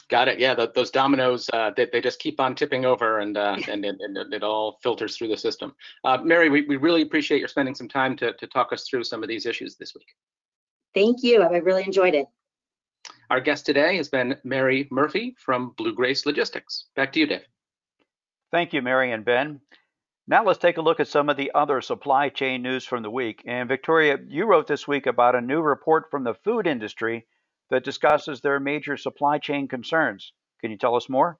Got 0.10 0.28
it. 0.28 0.38
Yeah, 0.38 0.54
th 0.54 0.70
those 0.76 0.92
dominoes, 0.92 1.50
uh, 1.54 1.72
they, 1.76 1.88
they 1.92 2.02
just 2.02 2.20
keep 2.20 2.40
on 2.40 2.56
tipping 2.56 2.86
over 2.86 3.20
and, 3.20 3.36
uh, 3.38 3.58
and, 3.68 3.84
it, 3.86 3.96
and 4.00 4.18
it- 4.18 4.34
it 4.34 4.44
all 4.44 4.78
filters 4.84 5.18
through 5.18 5.30
the 5.30 5.38
system. 5.38 5.74
Uh, 6.04 6.18
Mary, 6.24 6.50
we, 6.50 6.62
we 6.68 6.76
really 6.78 7.02
appreciate 7.02 7.40
your 7.40 7.48
spending 7.48 7.74
some 7.76 7.88
time 7.90 8.16
to, 8.18 8.34
to 8.34 8.48
talk 8.48 8.72
us 8.74 8.88
through 8.88 9.04
some 9.04 9.24
of 9.24 9.30
these 9.30 9.46
issues 9.46 9.76
this 9.76 9.94
week. 9.96 10.08
Thank 10.94 11.24
you. 11.24 11.42
I 11.42 11.58
really 11.58 11.84
enjoyed 11.84 12.14
it. 12.14 12.28
Our 13.30 13.42
guest 13.42 13.66
today 13.66 13.98
has 13.98 14.10
been 14.10 14.36
Mary 14.44 14.88
Murphy 14.92 15.36
from 15.40 15.74
Blue 15.78 15.94
Grace 15.96 16.26
Logistics. 16.26 16.86
Back 16.96 17.12
to 17.14 17.20
you, 17.20 17.26
Dave. 17.26 17.42
Thank 18.52 18.74
you, 18.74 18.82
Mary 18.84 19.12
and 19.12 19.26
Ben. 19.26 19.60
Now 20.26 20.46
let's 20.46 20.60
take 20.60 20.78
a 20.78 20.82
look 20.82 21.02
at 21.02 21.10
some 21.10 21.30
of 21.30 21.36
the 21.36 21.52
other 21.54 21.82
supply 21.82 22.30
chain 22.30 22.62
news 22.62 22.86
from 22.86 23.04
the 23.04 23.12
week. 23.12 23.44
And 23.46 23.68
Victoria, 23.68 24.18
you 24.28 24.46
wrote 24.46 24.68
this 24.68 24.88
week 24.88 25.06
about 25.06 25.36
a 25.36 25.42
new 25.42 25.62
report 25.62 26.10
from 26.10 26.24
the 26.24 26.34
food 26.34 26.66
industry 26.66 27.28
that 27.70 27.84
discusses 27.84 28.40
their 28.40 28.60
major 28.60 28.96
supply 28.96 29.38
chain 29.38 29.68
concerns. 29.68 30.32
Can 30.62 30.72
you 30.72 30.78
tell 30.78 30.96
us 30.96 31.10
more? 31.10 31.40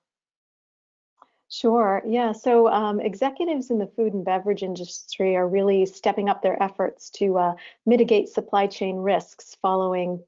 Sure. 1.50 2.02
Yeah. 2.06 2.32
So 2.32 2.68
um, 2.68 3.00
executives 3.00 3.70
in 3.70 3.78
the 3.78 3.92
food 3.96 4.14
and 4.14 4.26
beverage 4.26 4.64
industry 4.64 5.36
are 5.36 5.48
really 5.48 5.86
stepping 5.86 6.28
up 6.28 6.42
their 6.42 6.62
efforts 6.62 7.10
to 7.12 7.38
uh, 7.38 7.54
mitigate 7.86 8.28
supply 8.28 8.68
chain 8.68 8.98
risks 8.98 9.56
following, 9.62 10.22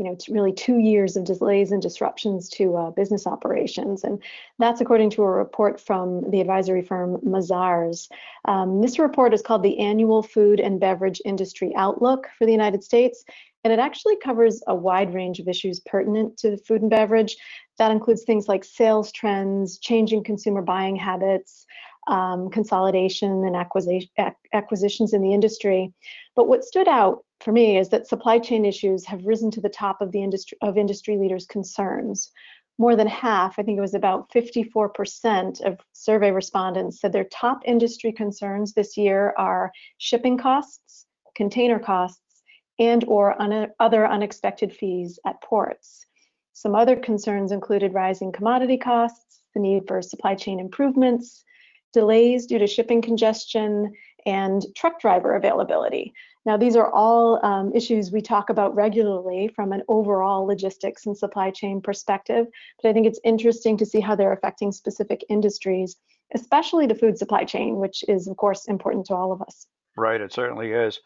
you 0.00 0.06
know, 0.06 0.12
it's 0.12 0.30
really 0.30 0.50
two 0.50 0.78
years 0.78 1.14
of 1.14 1.24
delays 1.24 1.72
and 1.72 1.82
disruptions 1.82 2.48
to 2.48 2.74
uh, 2.74 2.90
business 2.90 3.26
operations. 3.26 4.02
And 4.02 4.22
that's 4.58 4.80
according 4.80 5.10
to 5.10 5.22
a 5.22 5.30
report 5.30 5.78
from 5.78 6.30
the 6.30 6.40
advisory 6.40 6.80
firm 6.80 7.18
Mazars. 7.18 8.08
Um, 8.46 8.80
this 8.80 8.98
report 8.98 9.34
is 9.34 9.42
called 9.42 9.62
the 9.62 9.78
Annual 9.78 10.22
Food 10.22 10.58
and 10.58 10.80
Beverage 10.80 11.20
Industry 11.26 11.74
Outlook 11.76 12.28
for 12.38 12.46
the 12.46 12.50
United 12.50 12.82
States. 12.82 13.22
And 13.62 13.74
it 13.74 13.78
actually 13.78 14.16
covers 14.16 14.62
a 14.66 14.74
wide 14.74 15.12
range 15.12 15.38
of 15.38 15.48
issues 15.48 15.80
pertinent 15.80 16.38
to 16.38 16.56
food 16.56 16.80
and 16.80 16.90
beverage. 16.90 17.36
That 17.76 17.90
includes 17.90 18.24
things 18.24 18.48
like 18.48 18.64
sales 18.64 19.12
trends, 19.12 19.76
changing 19.80 20.24
consumer 20.24 20.62
buying 20.62 20.96
habits, 20.96 21.66
um, 22.06 22.48
consolidation 22.48 23.44
and 23.44 23.54
acquisition, 23.54 24.08
acquisitions 24.54 25.12
in 25.12 25.20
the 25.20 25.34
industry. 25.34 25.92
But 26.36 26.48
what 26.48 26.64
stood 26.64 26.88
out 26.88 27.22
for 27.40 27.52
me 27.52 27.78
is 27.78 27.88
that 27.88 28.06
supply 28.06 28.38
chain 28.38 28.64
issues 28.64 29.06
have 29.06 29.24
risen 29.24 29.50
to 29.52 29.60
the 29.60 29.68
top 29.68 30.00
of 30.00 30.12
the 30.12 30.22
industry 30.22 30.58
of 30.62 30.76
industry 30.76 31.16
leaders' 31.16 31.46
concerns. 31.46 32.30
More 32.78 32.96
than 32.96 33.06
half, 33.06 33.58
I 33.58 33.62
think 33.62 33.78
it 33.78 33.82
was 33.82 33.94
about 33.94 34.30
54% 34.30 35.60
of 35.62 35.78
survey 35.92 36.30
respondents 36.30 37.00
said 37.00 37.12
their 37.12 37.24
top 37.24 37.60
industry 37.64 38.12
concerns 38.12 38.72
this 38.72 38.96
year 38.96 39.34
are 39.36 39.72
shipping 39.98 40.38
costs, 40.38 41.06
container 41.34 41.78
costs, 41.78 42.42
and 42.78 43.04
or 43.04 43.40
un 43.40 43.68
other 43.78 44.06
unexpected 44.06 44.74
fees 44.74 45.18
at 45.26 45.42
ports. 45.42 46.06
Some 46.52 46.74
other 46.74 46.96
concerns 46.96 47.52
included 47.52 47.94
rising 47.94 48.32
commodity 48.32 48.76
costs, 48.76 49.42
the 49.54 49.60
need 49.60 49.86
for 49.86 50.00
supply 50.02 50.34
chain 50.34 50.60
improvements, 50.60 51.44
delays 51.92 52.46
due 52.46 52.58
to 52.58 52.66
shipping 52.66 53.02
congestion, 53.02 53.92
and 54.26 54.64
truck 54.76 55.00
driver 55.00 55.36
availability. 55.36 56.12
Now, 56.46 56.56
these 56.56 56.74
are 56.76 56.90
all 56.90 57.44
um, 57.44 57.70
issues 57.74 58.10
we 58.10 58.22
talk 58.22 58.48
about 58.48 58.74
regularly 58.74 59.48
from 59.48 59.72
an 59.72 59.82
overall 59.88 60.46
logistics 60.46 61.04
and 61.06 61.16
supply 61.16 61.50
chain 61.50 61.82
perspective, 61.82 62.46
but 62.82 62.88
I 62.88 62.92
think 62.92 63.06
it's 63.06 63.20
interesting 63.24 63.76
to 63.76 63.86
see 63.86 64.00
how 64.00 64.14
they're 64.14 64.32
affecting 64.32 64.72
specific 64.72 65.22
industries, 65.28 65.96
especially 66.34 66.86
the 66.86 66.94
food 66.94 67.18
supply 67.18 67.44
chain, 67.44 67.76
which 67.76 68.02
is, 68.08 68.26
of 68.26 68.36
course, 68.38 68.66
important 68.66 69.06
to 69.06 69.14
all 69.14 69.32
of 69.32 69.42
us. 69.42 69.66
Right, 69.96 70.20
it 70.20 70.32
certainly 70.32 70.72
is. 70.72 71.00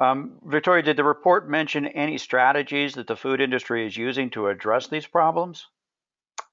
Um, 0.00 0.38
Victoria, 0.46 0.82
did 0.82 0.96
the 0.96 1.04
report 1.04 1.48
mention 1.48 1.86
any 1.86 2.18
strategies 2.18 2.94
that 2.94 3.06
the 3.06 3.16
food 3.16 3.40
industry 3.40 3.86
is 3.86 3.96
using 3.96 4.30
to 4.30 4.48
address 4.48 4.88
these 4.88 5.06
problems? 5.06 5.66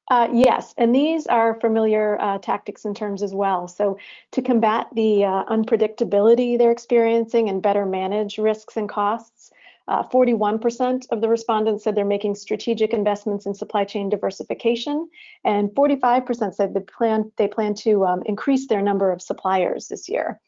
Uh, 0.10 0.30
yes, 0.32 0.74
and 0.78 0.96
these 0.96 1.28
are 1.28 1.60
familiar 1.60 2.18
uh, 2.22 2.38
tactics 2.38 2.86
and 2.86 2.96
terms 2.96 3.22
as 3.22 3.34
well. 3.34 3.68
So, 3.68 3.98
to 4.32 4.42
combat 4.42 4.88
the 4.94 5.26
uh, 5.26 5.44
unpredictability 5.46 6.58
they're 6.58 6.72
experiencing 6.72 7.50
and 7.50 7.62
better 7.62 7.86
manage 7.86 8.38
risks 8.38 8.78
and 8.78 8.88
costs, 8.88 9.52
41% 9.90 11.06
uh, 11.12 11.16
of 11.16 11.22
the 11.22 11.30
respondents 11.30 11.84
said 11.84 11.96
they're 11.96 12.06
making 12.06 12.36
strategic 12.36 12.94
investments 12.94 13.46
in 13.46 13.54
supply 13.54 13.86
chain 13.86 14.10
diversification, 14.10 15.10
and 15.46 15.70
45% 15.70 16.54
said 16.54 16.74
they 16.74 16.82
plan 16.82 17.32
they 17.38 17.48
plan 17.48 17.74
to 17.76 18.06
um, 18.06 18.24
increase 18.26 18.68
their 18.68 18.82
number 18.82 19.12
of 19.12 19.22
suppliers 19.22 19.88
this 19.88 20.10
year. 20.10 20.40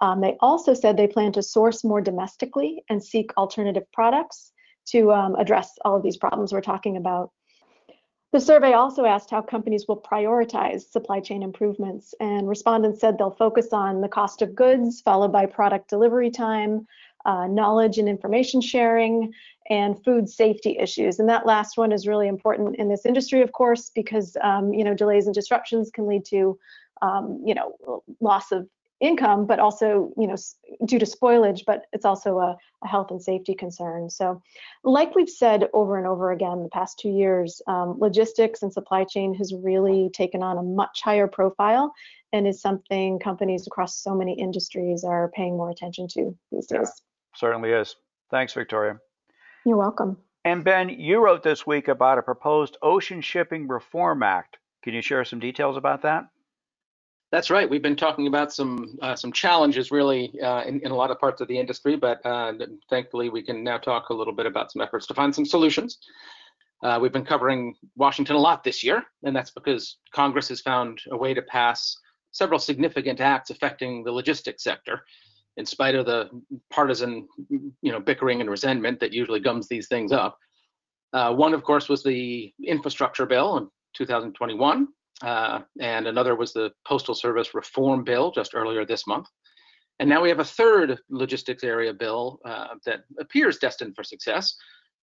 Um, 0.00 0.20
they 0.20 0.36
also 0.40 0.74
said 0.74 0.96
they 0.96 1.06
plan 1.06 1.32
to 1.32 1.42
source 1.42 1.84
more 1.84 2.00
domestically 2.00 2.82
and 2.88 3.02
seek 3.02 3.30
alternative 3.36 3.84
products 3.92 4.52
to 4.86 5.12
um, 5.12 5.36
address 5.36 5.72
all 5.84 5.96
of 5.96 6.02
these 6.02 6.16
problems 6.16 6.52
we're 6.52 6.60
talking 6.60 6.96
about. 6.96 7.30
The 8.32 8.40
survey 8.40 8.72
also 8.72 9.04
asked 9.04 9.30
how 9.30 9.42
companies 9.42 9.86
will 9.86 10.00
prioritize 10.00 10.90
supply 10.90 11.20
chain 11.20 11.42
improvements, 11.42 12.14
and 12.18 12.48
respondents 12.48 12.98
said 12.98 13.18
they'll 13.18 13.30
focus 13.30 13.68
on 13.72 14.00
the 14.00 14.08
cost 14.08 14.40
of 14.40 14.54
goods, 14.54 15.02
followed 15.02 15.32
by 15.32 15.44
product 15.44 15.90
delivery 15.90 16.30
time, 16.30 16.86
uh, 17.26 17.46
knowledge 17.46 17.98
and 17.98 18.08
information 18.08 18.62
sharing, 18.62 19.34
and 19.68 20.02
food 20.02 20.30
safety 20.30 20.78
issues. 20.78 21.18
And 21.18 21.28
that 21.28 21.44
last 21.44 21.76
one 21.76 21.92
is 21.92 22.06
really 22.06 22.26
important 22.26 22.76
in 22.76 22.88
this 22.88 23.04
industry, 23.04 23.42
of 23.42 23.52
course, 23.52 23.90
because 23.94 24.34
um, 24.42 24.72
you 24.72 24.82
know 24.82 24.94
delays 24.94 25.26
and 25.26 25.34
disruptions 25.34 25.90
can 25.90 26.06
lead 26.06 26.24
to 26.26 26.58
um, 27.02 27.42
you 27.44 27.54
know 27.54 28.02
loss 28.22 28.50
of 28.50 28.66
income, 29.02 29.46
but 29.46 29.58
also, 29.58 30.12
you 30.16 30.28
know, 30.28 30.36
due 30.86 30.98
to 30.98 31.04
spoilage, 31.04 31.64
but 31.66 31.82
it's 31.92 32.04
also 32.04 32.38
a, 32.38 32.56
a, 32.84 32.86
health 32.86 33.10
and 33.10 33.20
safety 33.20 33.52
concern. 33.52 34.08
So, 34.08 34.40
like 34.84 35.14
we've 35.16 35.28
said 35.28 35.68
over 35.74 35.98
and 35.98 36.06
over 36.06 36.30
again 36.30 36.62
the 36.62 36.68
past 36.68 37.00
two 37.00 37.10
years, 37.10 37.60
um, 37.66 37.96
logistics 37.98 38.62
and 38.62 38.72
supply 38.72 39.04
chain 39.04 39.34
has 39.34 39.52
really 39.52 40.08
taken 40.14 40.42
on 40.42 40.56
a 40.56 40.62
much 40.62 41.00
higher 41.02 41.26
profile 41.26 41.92
and 42.32 42.46
is 42.46 42.62
something 42.62 43.18
companies 43.18 43.66
across 43.66 43.98
so 43.98 44.14
many 44.14 44.38
industries 44.38 45.04
are 45.04 45.30
paying 45.34 45.56
more 45.56 45.70
attention 45.70 46.06
to 46.08 46.34
these 46.52 46.66
days. 46.66 46.78
Yeah, 46.80 46.86
certainly 47.34 47.72
is. 47.72 47.96
Thanks, 48.30 48.54
Victoria. 48.54 48.98
You're 49.66 49.76
welcome. 49.76 50.16
And 50.44 50.64
Ben, 50.64 50.88
you 50.88 51.22
wrote 51.22 51.42
this 51.42 51.66
week 51.66 51.88
about 51.88 52.18
a 52.18 52.22
proposed 52.22 52.76
Ocean 52.82 53.20
Shipping 53.20 53.66
Reform 53.68 54.22
Act. 54.22 54.58
Can 54.82 54.94
you 54.94 55.02
share 55.02 55.24
some 55.24 55.40
details 55.40 55.76
about 55.76 56.02
that? 56.02 56.24
That's 57.32 57.48
right. 57.48 57.68
We've 57.68 57.82
been 57.82 57.96
talking 57.96 58.26
about 58.26 58.52
some 58.52 58.98
uh, 59.00 59.16
some 59.16 59.32
challenges 59.32 59.90
really 59.90 60.38
uh, 60.42 60.64
in, 60.64 60.80
in 60.80 60.90
a 60.90 60.94
lot 60.94 61.10
of 61.10 61.18
parts 61.18 61.40
of 61.40 61.48
the 61.48 61.58
industry, 61.58 61.96
but 61.96 62.24
uh, 62.26 62.52
thankfully 62.90 63.30
we 63.30 63.42
can 63.42 63.64
now 63.64 63.78
talk 63.78 64.10
a 64.10 64.14
little 64.14 64.34
bit 64.34 64.44
about 64.44 64.70
some 64.70 64.82
efforts 64.82 65.06
to 65.06 65.14
find 65.14 65.34
some 65.34 65.46
solutions. 65.46 65.96
Uh, 66.82 66.98
we've 67.00 67.12
been 67.12 67.24
covering 67.24 67.74
Washington 67.96 68.36
a 68.36 68.38
lot 68.38 68.62
this 68.62 68.84
year, 68.84 69.02
and 69.22 69.34
that's 69.34 69.50
because 69.50 69.96
Congress 70.14 70.48
has 70.50 70.60
found 70.60 71.00
a 71.10 71.16
way 71.16 71.32
to 71.32 71.40
pass 71.40 71.96
several 72.32 72.58
significant 72.58 73.18
acts 73.18 73.48
affecting 73.48 74.04
the 74.04 74.12
logistics 74.12 74.62
sector, 74.62 75.00
in 75.56 75.64
spite 75.64 75.94
of 75.94 76.04
the 76.04 76.28
partisan, 76.70 77.26
you 77.48 77.92
know, 77.92 78.00
bickering 78.00 78.42
and 78.42 78.50
resentment 78.50 79.00
that 79.00 79.12
usually 79.14 79.40
gums 79.40 79.68
these 79.68 79.88
things 79.88 80.12
up. 80.12 80.36
Uh, 81.14 81.32
one, 81.32 81.54
of 81.54 81.62
course, 81.62 81.88
was 81.88 82.02
the 82.02 82.52
infrastructure 82.62 83.24
bill 83.24 83.56
in 83.56 83.68
2021 83.94 84.88
uh, 85.22 85.60
and 85.80 86.06
another 86.06 86.34
was 86.34 86.52
the 86.52 86.70
Postal 86.86 87.14
Service 87.14 87.54
Reform 87.54 88.04
Bill 88.04 88.30
just 88.30 88.54
earlier 88.54 88.84
this 88.84 89.06
month. 89.06 89.28
And 89.98 90.08
now 90.08 90.20
we 90.20 90.28
have 90.28 90.40
a 90.40 90.44
third 90.44 90.98
logistics 91.10 91.62
area 91.62 91.94
bill 91.94 92.40
uh, 92.44 92.74
that 92.86 93.04
appears 93.20 93.58
destined 93.58 93.94
for 93.94 94.02
success. 94.02 94.56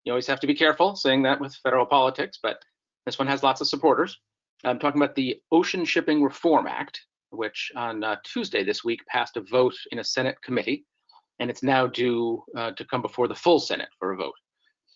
You 0.04 0.12
always 0.12 0.28
have 0.28 0.40
to 0.42 0.48
be 0.48 0.56
careful 0.56 0.96
saying 0.96 1.24
that 1.24 1.40
with 1.40 1.56
federal 1.64 1.86
politics, 1.86 2.40
but 2.42 2.62
this 3.06 3.18
one 3.18 3.28
has 3.28 3.44
lots 3.44 3.62
of 3.62 3.68
supporters. 3.68 4.18
I'm 4.66 4.80
talking 4.80 5.02
about 5.02 5.16
the 5.16 5.38
Ocean 5.52 5.86
Shipping 5.86 6.22
Reform 6.22 6.68
Act, 6.68 7.00
which 7.30 7.72
on 7.76 8.04
uh, 8.04 8.18
Tuesday 8.26 8.64
this 8.64 8.84
week 8.84 9.06
passed 9.08 9.38
a 9.38 9.42
vote 9.42 9.76
in 9.92 10.00
a 10.00 10.04
Senate 10.04 10.36
committee, 10.44 10.86
and 11.40 11.50
it's 11.50 11.64
now 11.64 11.88
due 11.88 12.44
uh, 12.58 12.72
to 12.72 12.84
come 12.86 13.02
before 13.02 13.28
the 13.28 13.36
full 13.36 13.60
Senate 13.60 13.90
for 14.00 14.12
a 14.12 14.18
vote. 14.18 14.34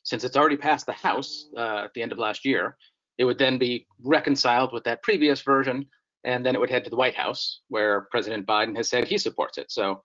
Since 0.04 0.26
it's 0.26 0.36
already 0.36 0.58
passed 0.58 0.86
the 0.86 0.92
House 0.92 1.48
uh, 1.56 1.86
at 1.86 1.94
the 1.94 2.02
end 2.02 2.12
of 2.12 2.18
last 2.18 2.44
year, 2.44 2.76
it 3.18 3.26
would 3.26 3.38
then 3.38 3.58
be 3.58 3.88
reconciled 4.02 4.74
with 4.74 4.84
that 4.86 5.04
previous 5.04 5.42
version, 5.42 5.86
and 6.24 6.46
then 6.46 6.56
it 6.56 6.60
would 6.60 6.70
head 6.70 6.84
to 6.84 6.90
the 6.90 6.96
White 6.96 7.16
House, 7.16 7.62
where 7.70 8.08
President 8.12 8.46
Biden 8.48 8.76
has 8.76 8.90
said 8.90 9.06
he 9.06 9.18
supports 9.18 9.58
it. 9.58 9.72
So 9.72 10.04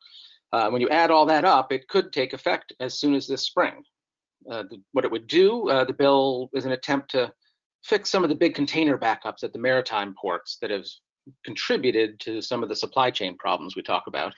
uh, 0.52 0.70
when 0.70 0.80
you 0.80 0.88
add 0.88 1.10
all 1.10 1.26
that 1.26 1.44
up, 1.44 1.72
it 1.72 1.88
could 1.88 2.12
take 2.12 2.32
effect 2.32 2.72
as 2.80 2.98
soon 2.98 3.14
as 3.14 3.26
this 3.26 3.42
spring. 3.42 3.82
Uh, 4.50 4.64
the, 4.70 4.80
what 4.92 5.04
it 5.04 5.10
would 5.10 5.26
do, 5.26 5.68
uh, 5.68 5.84
the 5.84 5.92
bill 5.92 6.48
is 6.54 6.64
an 6.64 6.72
attempt 6.72 7.10
to 7.10 7.32
fix 7.84 8.10
some 8.10 8.24
of 8.24 8.30
the 8.30 8.36
big 8.36 8.54
container 8.54 8.98
backups 8.98 9.42
at 9.42 9.52
the 9.52 9.58
maritime 9.58 10.14
ports 10.20 10.58
that 10.60 10.70
have 10.70 10.84
contributed 11.44 12.18
to 12.20 12.40
some 12.40 12.62
of 12.62 12.68
the 12.68 12.76
supply 12.76 13.10
chain 13.10 13.36
problems 13.36 13.76
we 13.76 13.82
talk 13.82 14.04
about. 14.06 14.34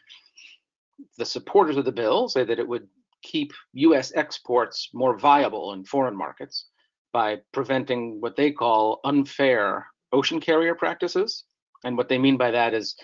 The 1.19 1.25
supporters 1.25 1.77
of 1.77 1.85
the 1.85 1.93
bill 1.93 2.29
say 2.29 2.45
that 2.45 2.59
it 2.59 2.69
would 2.69 2.89
keep 3.23 3.53
US 3.75 4.13
exports 4.15 4.91
more 4.93 5.19
viable 5.19 5.73
in 5.73 5.85
foreign 5.85 6.17
markets 6.17 6.67
by 7.13 7.39
preventing 7.53 8.21
what 8.21 8.37
they 8.37 8.51
call 8.51 9.01
unfair 9.05 9.87
ocean 10.13 10.41
carrier 10.41 10.75
practices. 10.75 11.45
And 11.85 11.97
what 11.97 12.09
they 12.09 12.19
mean 12.19 12.37
by 12.37 12.51
that 12.51 12.75
is, 12.75 12.97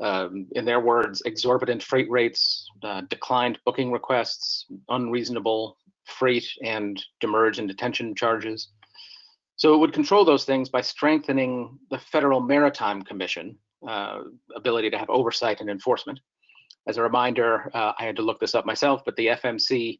um, 0.00 0.46
in 0.52 0.64
their 0.64 0.80
words, 0.80 1.22
exorbitant 1.24 1.82
freight 1.82 2.10
rates, 2.10 2.66
uh, 2.82 3.02
declined 3.08 3.58
booking 3.64 3.92
requests, 3.92 4.66
unreasonable 4.88 5.76
freight 6.04 6.46
and 6.62 7.02
demurrage 7.20 7.58
and 7.58 7.68
detention 7.68 8.14
charges. 8.14 8.68
So 9.56 9.74
it 9.74 9.78
would 9.78 9.92
control 9.92 10.24
those 10.24 10.44
things 10.44 10.68
by 10.68 10.80
strengthening 10.80 11.78
the 11.90 11.98
Federal 11.98 12.40
Maritime 12.40 13.02
Commission 13.02 13.56
uh, 13.86 14.22
ability 14.56 14.90
to 14.90 14.98
have 14.98 15.10
oversight 15.10 15.60
and 15.60 15.70
enforcement. 15.70 16.18
As 16.86 16.96
a 16.96 17.02
reminder, 17.02 17.70
uh, 17.72 17.92
I 17.98 18.04
had 18.04 18.16
to 18.16 18.22
look 18.22 18.40
this 18.40 18.54
up 18.54 18.66
myself, 18.66 19.02
but 19.04 19.16
the 19.16 19.28
FMC 19.28 19.98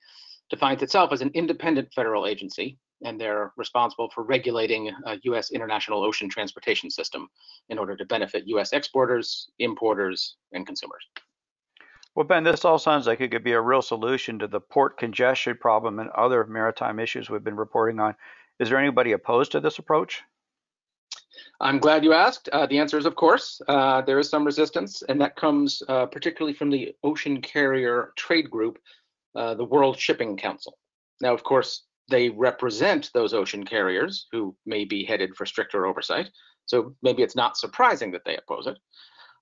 defines 0.51 0.83
itself 0.83 1.13
as 1.13 1.23
an 1.23 1.31
independent 1.35 1.93
federal 1.95 2.27
agency 2.27 2.79
and 3.03 3.21
they're 3.21 3.53
responsible 3.57 4.11
for 4.15 4.23
regulating 4.25 4.91
a 5.07 5.19
U.S. 5.25 5.51
international 5.51 6.05
ocean 6.05 6.29
transportation 6.29 6.91
system 6.91 7.29
in 7.69 7.79
order 7.79 7.97
to 7.97 8.05
benefit 8.05 8.45
U.S. 8.47 8.73
exporters, 8.73 9.51
importers, 9.59 10.37
and 10.53 10.67
consumers. 10.67 11.05
Well, 12.15 12.27
Ben, 12.27 12.45
this 12.45 12.65
all 12.65 12.79
sounds 12.79 13.07
like 13.07 13.21
it 13.21 13.33
could 13.33 13.43
be 13.43 13.53
a 13.53 13.61
real 13.61 13.83
solution 13.83 14.39
to 14.39 14.47
the 14.47 14.61
port 14.61 14.99
congestion 14.99 15.57
problem 15.61 15.99
and 15.99 16.11
other 16.11 16.45
maritime 16.47 17.01
issues 17.01 17.29
we've 17.29 17.43
been 17.43 17.57
reporting 17.57 17.99
on. 17.99 18.15
Is 18.61 18.69
there 18.69 18.79
anybody 18.79 19.13
opposed 19.13 19.53
to 19.53 19.61
this 19.61 19.79
approach? 19.81 20.23
I'm 21.61 21.79
glad 21.79 22.05
you 22.05 22.13
asked. 22.13 22.49
Uh, 22.53 22.67
the 22.67 22.79
answer 22.79 22.99
is, 22.99 23.07
of 23.07 23.17
course, 23.17 23.61
uh, 23.69 24.03
there 24.03 24.19
is 24.19 24.29
some 24.29 24.45
resistance, 24.45 25.03
and 25.09 25.21
that 25.21 25.35
comes 25.37 25.83
uh, 25.89 26.07
particularly 26.07 26.55
from 26.55 26.71
the 26.71 26.95
ocean 27.03 27.41
carrier 27.43 28.13
trade 28.17 28.49
group, 28.49 28.79
uh, 29.35 29.55
the 29.55 29.65
World 29.65 29.99
Shipping 29.99 30.37
Council. 30.37 30.79
Now, 31.21 31.35
of 31.35 31.43
course, 31.43 31.83
they 32.09 32.29
represent 32.31 33.11
those 33.15 33.35
ocean 33.35 33.65
carriers 33.65 34.27
who 34.33 34.57
may 34.67 34.85
be 34.85 35.05
headed 35.05 35.35
for 35.37 35.47
stricter 35.47 35.87
oversight, 35.87 36.29
so 36.67 36.95
maybe 37.03 37.23
it's 37.23 37.37
not 37.37 37.57
surprising 37.57 38.11
that 38.13 38.25
they 38.25 38.37
oppose 38.37 38.67
it. 38.67 38.79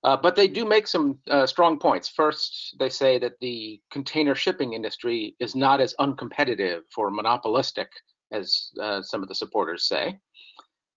Uh, 0.04 0.16
but 0.16 0.35
they 0.35 0.49
do 0.49 0.64
make 0.64 0.88
some 0.88 1.19
uh, 1.31 1.47
strong 1.47 1.78
points. 1.78 2.09
First, 2.09 2.75
they 2.78 2.88
say 2.88 3.19
that 3.19 3.38
the 3.40 3.81
container 3.92 4.35
shipping 4.35 4.73
industry 4.73 5.37
is 5.38 5.54
not 5.54 5.81
as 5.81 5.95
uncompetitive 6.00 6.81
or 6.97 7.11
monopolistic 7.11 7.88
as 8.33 8.73
some 9.02 9.23
of 9.23 9.28
the 9.28 9.35
supporters 9.35 9.87
say. 9.87 10.19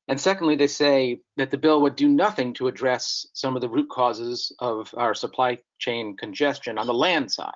And 0.08 0.20
secondly, 0.20 0.56
they 0.56 0.68
say 0.68 1.20
that 1.38 1.52
the 1.52 1.58
bill 1.58 1.82
would 1.82 1.96
do 1.96 2.08
nothing 2.08 2.54
to 2.56 2.68
address 2.68 3.28
some 3.34 3.56
of 3.56 3.62
the 3.62 3.70
root 3.70 3.90
causes 3.90 4.52
of 4.60 4.94
our 4.98 5.14
supply 5.14 5.58
chain 5.80 6.16
congestion 6.18 6.78
on 6.78 6.88
the 6.88 6.94
land 6.94 7.32
side. 7.32 7.54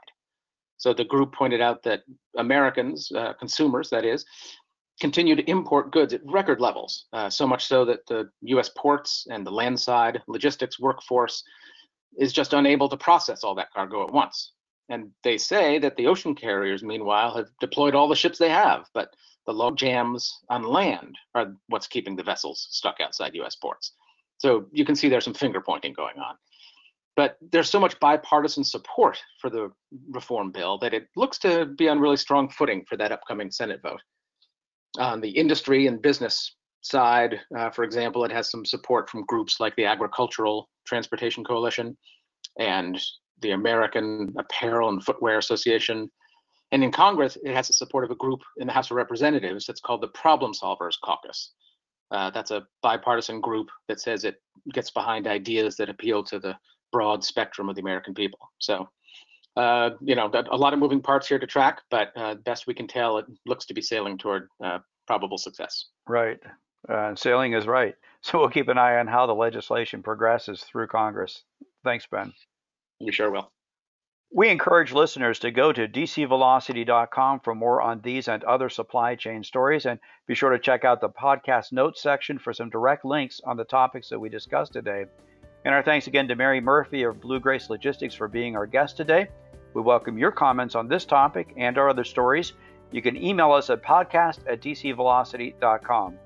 So 0.79 0.93
the 0.93 1.03
group 1.03 1.33
pointed 1.33 1.61
out 1.61 1.83
that 1.83 2.03
Americans, 2.37 3.11
uh, 3.11 3.33
consumers 3.33 3.89
that 3.89 4.05
is, 4.05 4.25
continue 4.99 5.35
to 5.35 5.49
import 5.49 5.91
goods 5.91 6.13
at 6.13 6.21
record 6.25 6.59
levels, 6.59 7.05
uh, 7.13 7.29
so 7.29 7.45
much 7.45 7.67
so 7.67 7.85
that 7.85 8.05
the 8.07 8.29
US 8.41 8.69
ports 8.75 9.27
and 9.29 9.45
the 9.45 9.51
landside 9.51 10.21
logistics 10.27 10.79
workforce 10.79 11.43
is 12.17 12.33
just 12.33 12.53
unable 12.53 12.89
to 12.89 12.97
process 12.97 13.43
all 13.43 13.55
that 13.55 13.71
cargo 13.73 14.05
at 14.05 14.13
once. 14.13 14.53
And 14.87 15.11
they 15.23 15.37
say 15.37 15.79
that 15.79 15.95
the 15.97 16.07
ocean 16.07 16.33
carriers, 16.33 16.81
meanwhile, 16.81 17.35
have 17.35 17.49
deployed 17.59 17.93
all 17.93 18.07
the 18.07 18.15
ships 18.15 18.37
they 18.37 18.49
have, 18.49 18.87
but 18.93 19.13
the 19.45 19.53
log 19.53 19.77
jams 19.77 20.39
on 20.49 20.63
land 20.63 21.15
are 21.35 21.53
what's 21.67 21.87
keeping 21.87 22.15
the 22.15 22.23
vessels 22.23 22.67
stuck 22.71 22.99
outside 23.01 23.35
US 23.35 23.55
ports. 23.55 23.93
So 24.37 24.65
you 24.71 24.85
can 24.85 24.95
see 24.95 25.09
there's 25.09 25.25
some 25.25 25.33
finger 25.33 25.61
pointing 25.61 25.93
going 25.93 26.17
on. 26.17 26.35
But 27.19 27.35
there's 27.51 27.69
so 27.69 27.81
much 27.81 27.99
bipartisan 27.99 28.63
support 28.63 29.21
for 29.41 29.49
the 29.49 29.73
reform 30.09 30.53
bill 30.53 30.77
that 30.77 30.93
it 30.93 31.09
looks 31.17 31.37
to 31.39 31.65
be 31.65 31.89
on 31.89 31.99
really 31.99 32.15
strong 32.15 32.47
footing 32.49 32.85
for 32.87 32.95
that 32.95 33.11
upcoming 33.11 33.51
Senate 33.51 33.81
vote. 33.83 33.99
On 34.99 35.19
the 35.19 35.29
industry 35.29 35.87
and 35.87 36.01
business 36.01 36.55
side, 36.79 37.41
uh, 37.57 37.71
for 37.71 37.83
example, 37.83 38.23
it 38.23 38.31
has 38.31 38.49
some 38.49 38.63
support 38.63 39.09
from 39.09 39.25
groups 39.27 39.59
like 39.59 39.75
the 39.75 39.83
Agricultural 39.83 40.69
Transportation 40.87 41.43
Coalition 41.43 41.97
and 42.57 42.97
the 43.41 43.51
American 43.51 44.33
Apparel 44.37 44.87
and 44.87 45.03
Footwear 45.03 45.39
Association, 45.39 46.09
and 46.71 46.85
in 46.85 46.91
Congress, 46.93 47.37
it 47.43 47.53
has 47.53 47.67
the 47.67 47.73
support 47.73 48.05
of 48.05 48.11
a 48.11 48.15
group 48.15 48.39
in 48.59 48.67
the 48.67 48.71
House 48.71 48.91
of 48.91 48.95
Representatives 48.95 49.65
that's 49.65 49.81
called 49.81 49.99
the 49.99 50.15
Problem 50.23 50.53
Solvers 50.53 50.95
Caucus. 51.03 51.51
Uh, 52.11 52.29
that's 52.29 52.51
a 52.51 52.65
bipartisan 52.81 53.41
group 53.41 53.67
that 53.89 53.99
says 53.99 54.23
it 54.23 54.41
gets 54.73 54.89
behind 54.89 55.27
ideas 55.27 55.75
that 55.75 55.89
appeal 55.89 56.23
to 56.23 56.39
the 56.39 56.55
broad 56.91 57.23
spectrum 57.23 57.69
of 57.69 57.75
the 57.75 57.81
American 57.81 58.13
people. 58.13 58.39
So, 58.59 58.89
uh, 59.55 59.91
you 60.01 60.15
know, 60.15 60.31
a 60.33 60.57
lot 60.57 60.73
of 60.73 60.79
moving 60.79 61.01
parts 61.01 61.27
here 61.27 61.39
to 61.39 61.47
track, 61.47 61.81
but 61.89 62.11
uh, 62.15 62.35
best 62.35 62.67
we 62.67 62.73
can 62.73 62.87
tell, 62.87 63.17
it 63.17 63.25
looks 63.45 63.65
to 63.65 63.73
be 63.73 63.81
sailing 63.81 64.17
toward 64.17 64.47
uh, 64.63 64.79
probable 65.07 65.37
success. 65.37 65.85
Right. 66.07 66.39
Uh, 66.87 67.15
sailing 67.15 67.53
is 67.53 67.67
right. 67.67 67.95
So 68.21 68.37
we'll 68.37 68.49
keep 68.49 68.67
an 68.67 68.77
eye 68.77 68.99
on 68.99 69.07
how 69.07 69.27
the 69.27 69.33
legislation 69.33 70.03
progresses 70.03 70.61
through 70.61 70.87
Congress. 70.87 71.45
Thanks, 71.85 72.05
Ben. 72.05 72.33
We 72.99 73.13
sure 73.13 73.31
will. 73.31 73.49
We 74.31 74.49
encourage 74.49 74.91
listeners 74.91 75.39
to 75.39 75.51
go 75.51 75.71
to 75.71 75.87
dcvelocity.com 75.87 77.39
for 77.39 77.55
more 77.55 77.81
on 77.81 78.01
these 78.01 78.27
and 78.27 78.43
other 78.43 78.67
supply 78.67 79.15
chain 79.15 79.43
stories, 79.43 79.85
and 79.85 79.99
be 80.27 80.35
sure 80.35 80.51
to 80.51 80.59
check 80.59 80.83
out 80.83 80.99
the 80.99 81.09
podcast 81.09 81.71
notes 81.71 82.01
section 82.01 82.37
for 82.37 82.53
some 82.53 82.69
direct 82.69 83.05
links 83.05 83.39
on 83.45 83.55
the 83.55 83.63
topics 83.63 84.09
that 84.09 84.19
we 84.19 84.27
discussed 84.27 84.73
today. 84.73 85.05
And 85.65 85.75
our 85.75 85.83
thanks 85.83 86.07
again 86.07 86.27
to 86.29 86.35
Mary 86.35 86.61
Murphy 86.61 87.03
of 87.03 87.19
Blue 87.19 87.39
Grace 87.39 87.69
Logistics 87.69 88.15
for 88.15 88.29
being 88.29 88.55
our 88.55 88.65
guest 88.65 88.95
today. 88.95 89.27
We 89.73 89.81
welcome 89.81 90.17
your 90.17 90.31
comments 90.31 90.73
on 90.73 90.87
this 90.87 91.03
topic 91.03 91.53
and 91.57 91.77
our 91.77 91.89
other 91.89 92.05
stories. 92.05 92.53
You 92.91 93.01
can 93.01 93.21
email 93.21 93.51
us 93.51 93.69
at 93.69 93.83
podcast 93.83 94.39
at 94.47 94.61
dcvelocity.com. 94.61 96.17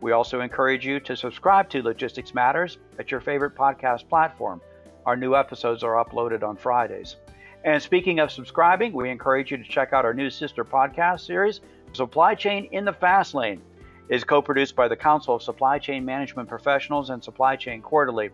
We 0.00 0.10
also 0.10 0.40
encourage 0.40 0.84
you 0.84 0.98
to 0.98 1.16
subscribe 1.16 1.70
to 1.70 1.82
Logistics 1.82 2.34
Matters 2.34 2.78
at 2.98 3.10
your 3.10 3.20
favorite 3.20 3.54
podcast 3.54 4.08
platform. 4.08 4.60
Our 5.06 5.16
new 5.16 5.36
episodes 5.36 5.84
are 5.84 6.04
uploaded 6.04 6.42
on 6.42 6.56
Fridays. 6.56 7.16
And 7.64 7.80
speaking 7.80 8.18
of 8.18 8.32
subscribing, 8.32 8.92
we 8.92 9.10
encourage 9.10 9.52
you 9.52 9.58
to 9.58 9.62
check 9.62 9.92
out 9.92 10.04
our 10.04 10.12
new 10.12 10.28
sister 10.28 10.64
podcast 10.64 11.20
series, 11.20 11.60
Supply 11.92 12.34
Chain 12.34 12.68
in 12.72 12.84
the 12.84 12.92
Fast 12.92 13.32
Lane. 13.32 13.62
It 14.08 14.16
is 14.16 14.24
co-produced 14.24 14.74
by 14.74 14.88
the 14.88 14.96
Council 14.96 15.36
of 15.36 15.42
Supply 15.42 15.78
Chain 15.78 16.04
Management 16.04 16.48
Professionals 16.48 17.10
and 17.10 17.22
Supply 17.22 17.54
Chain 17.54 17.80
Quarterly. 17.80 18.30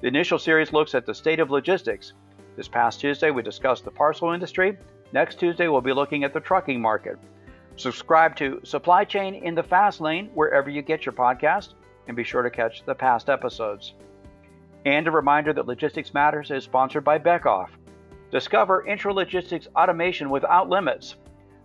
The 0.00 0.08
initial 0.08 0.38
series 0.38 0.72
looks 0.72 0.94
at 0.94 1.04
the 1.04 1.14
state 1.14 1.40
of 1.40 1.50
logistics. 1.50 2.14
This 2.56 2.68
past 2.68 3.00
Tuesday, 3.00 3.30
we 3.30 3.42
discussed 3.42 3.84
the 3.84 3.90
parcel 3.90 4.32
industry. 4.32 4.78
Next 5.12 5.38
Tuesday, 5.38 5.68
we'll 5.68 5.82
be 5.82 5.92
looking 5.92 6.24
at 6.24 6.32
the 6.32 6.40
trucking 6.40 6.80
market. 6.80 7.18
Subscribe 7.76 8.34
to 8.36 8.60
Supply 8.64 9.04
Chain 9.04 9.34
in 9.34 9.54
the 9.54 9.62
Fast 9.62 10.00
Lane 10.00 10.30
wherever 10.32 10.70
you 10.70 10.80
get 10.80 11.04
your 11.04 11.12
podcast, 11.12 11.74
and 12.08 12.16
be 12.16 12.24
sure 12.24 12.42
to 12.42 12.48
catch 12.48 12.82
the 12.86 12.94
past 12.94 13.28
episodes. 13.28 13.92
And 14.86 15.06
a 15.06 15.10
reminder 15.10 15.52
that 15.52 15.66
Logistics 15.66 16.14
Matters 16.14 16.50
is 16.50 16.64
sponsored 16.64 17.04
by 17.04 17.18
Beckhoff. 17.18 17.68
Discover 18.30 18.86
intralogistics 18.88 19.68
automation 19.76 20.30
without 20.30 20.70
limits. 20.70 21.16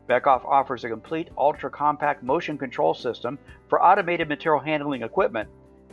Beckhoff 0.10 0.44
offers 0.44 0.84
a 0.84 0.90
complete 0.90 1.30
ultra 1.38 1.70
compact 1.70 2.22
motion 2.22 2.58
control 2.58 2.94
system 2.94 3.40
for 3.70 3.82
automated 3.82 4.28
material 4.28 4.62
handling 4.62 5.04
equipment, 5.04 5.48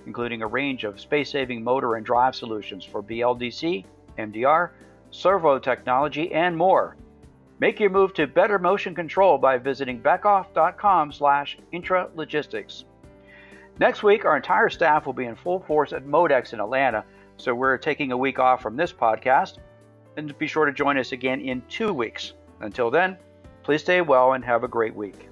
including 0.06 0.42
a 0.42 0.46
range 0.46 0.84
of 0.84 1.00
space 1.00 1.30
saving 1.30 1.62
motor 1.62 1.96
and 1.96 2.04
drive 2.04 2.34
solutions 2.34 2.84
for 2.84 3.02
BLDC, 3.02 3.84
MDR, 4.18 4.70
servo 5.10 5.58
technology, 5.58 6.32
and 6.32 6.56
more. 6.56 6.96
Make 7.60 7.78
your 7.78 7.90
move 7.90 8.12
to 8.14 8.26
better 8.26 8.58
motion 8.58 8.94
control 8.94 9.38
by 9.38 9.58
visiting 9.58 10.00
beckhoff.com 10.00 11.12
slash 11.12 11.58
intralogistics. 11.72 12.84
Next 13.78 14.02
week, 14.02 14.24
our 14.24 14.36
entire 14.36 14.68
staff 14.68 15.06
will 15.06 15.12
be 15.12 15.26
in 15.26 15.36
full 15.36 15.60
force 15.60 15.92
at 15.92 16.04
Modex 16.04 16.52
in 16.52 16.60
Atlanta, 16.60 17.04
so 17.36 17.54
we're 17.54 17.78
taking 17.78 18.12
a 18.12 18.16
week 18.16 18.38
off 18.38 18.62
from 18.62 18.76
this 18.76 18.92
podcast 18.92 19.58
and 20.16 20.36
be 20.38 20.46
sure 20.46 20.66
to 20.66 20.72
join 20.72 20.98
us 20.98 21.12
again 21.12 21.40
in 21.40 21.62
two 21.68 21.92
weeks. 21.92 22.34
Until 22.60 22.90
then, 22.90 23.16
please 23.62 23.80
stay 23.80 24.00
well 24.00 24.34
and 24.34 24.44
have 24.44 24.64
a 24.64 24.68
great 24.68 24.94
week. 24.94 25.31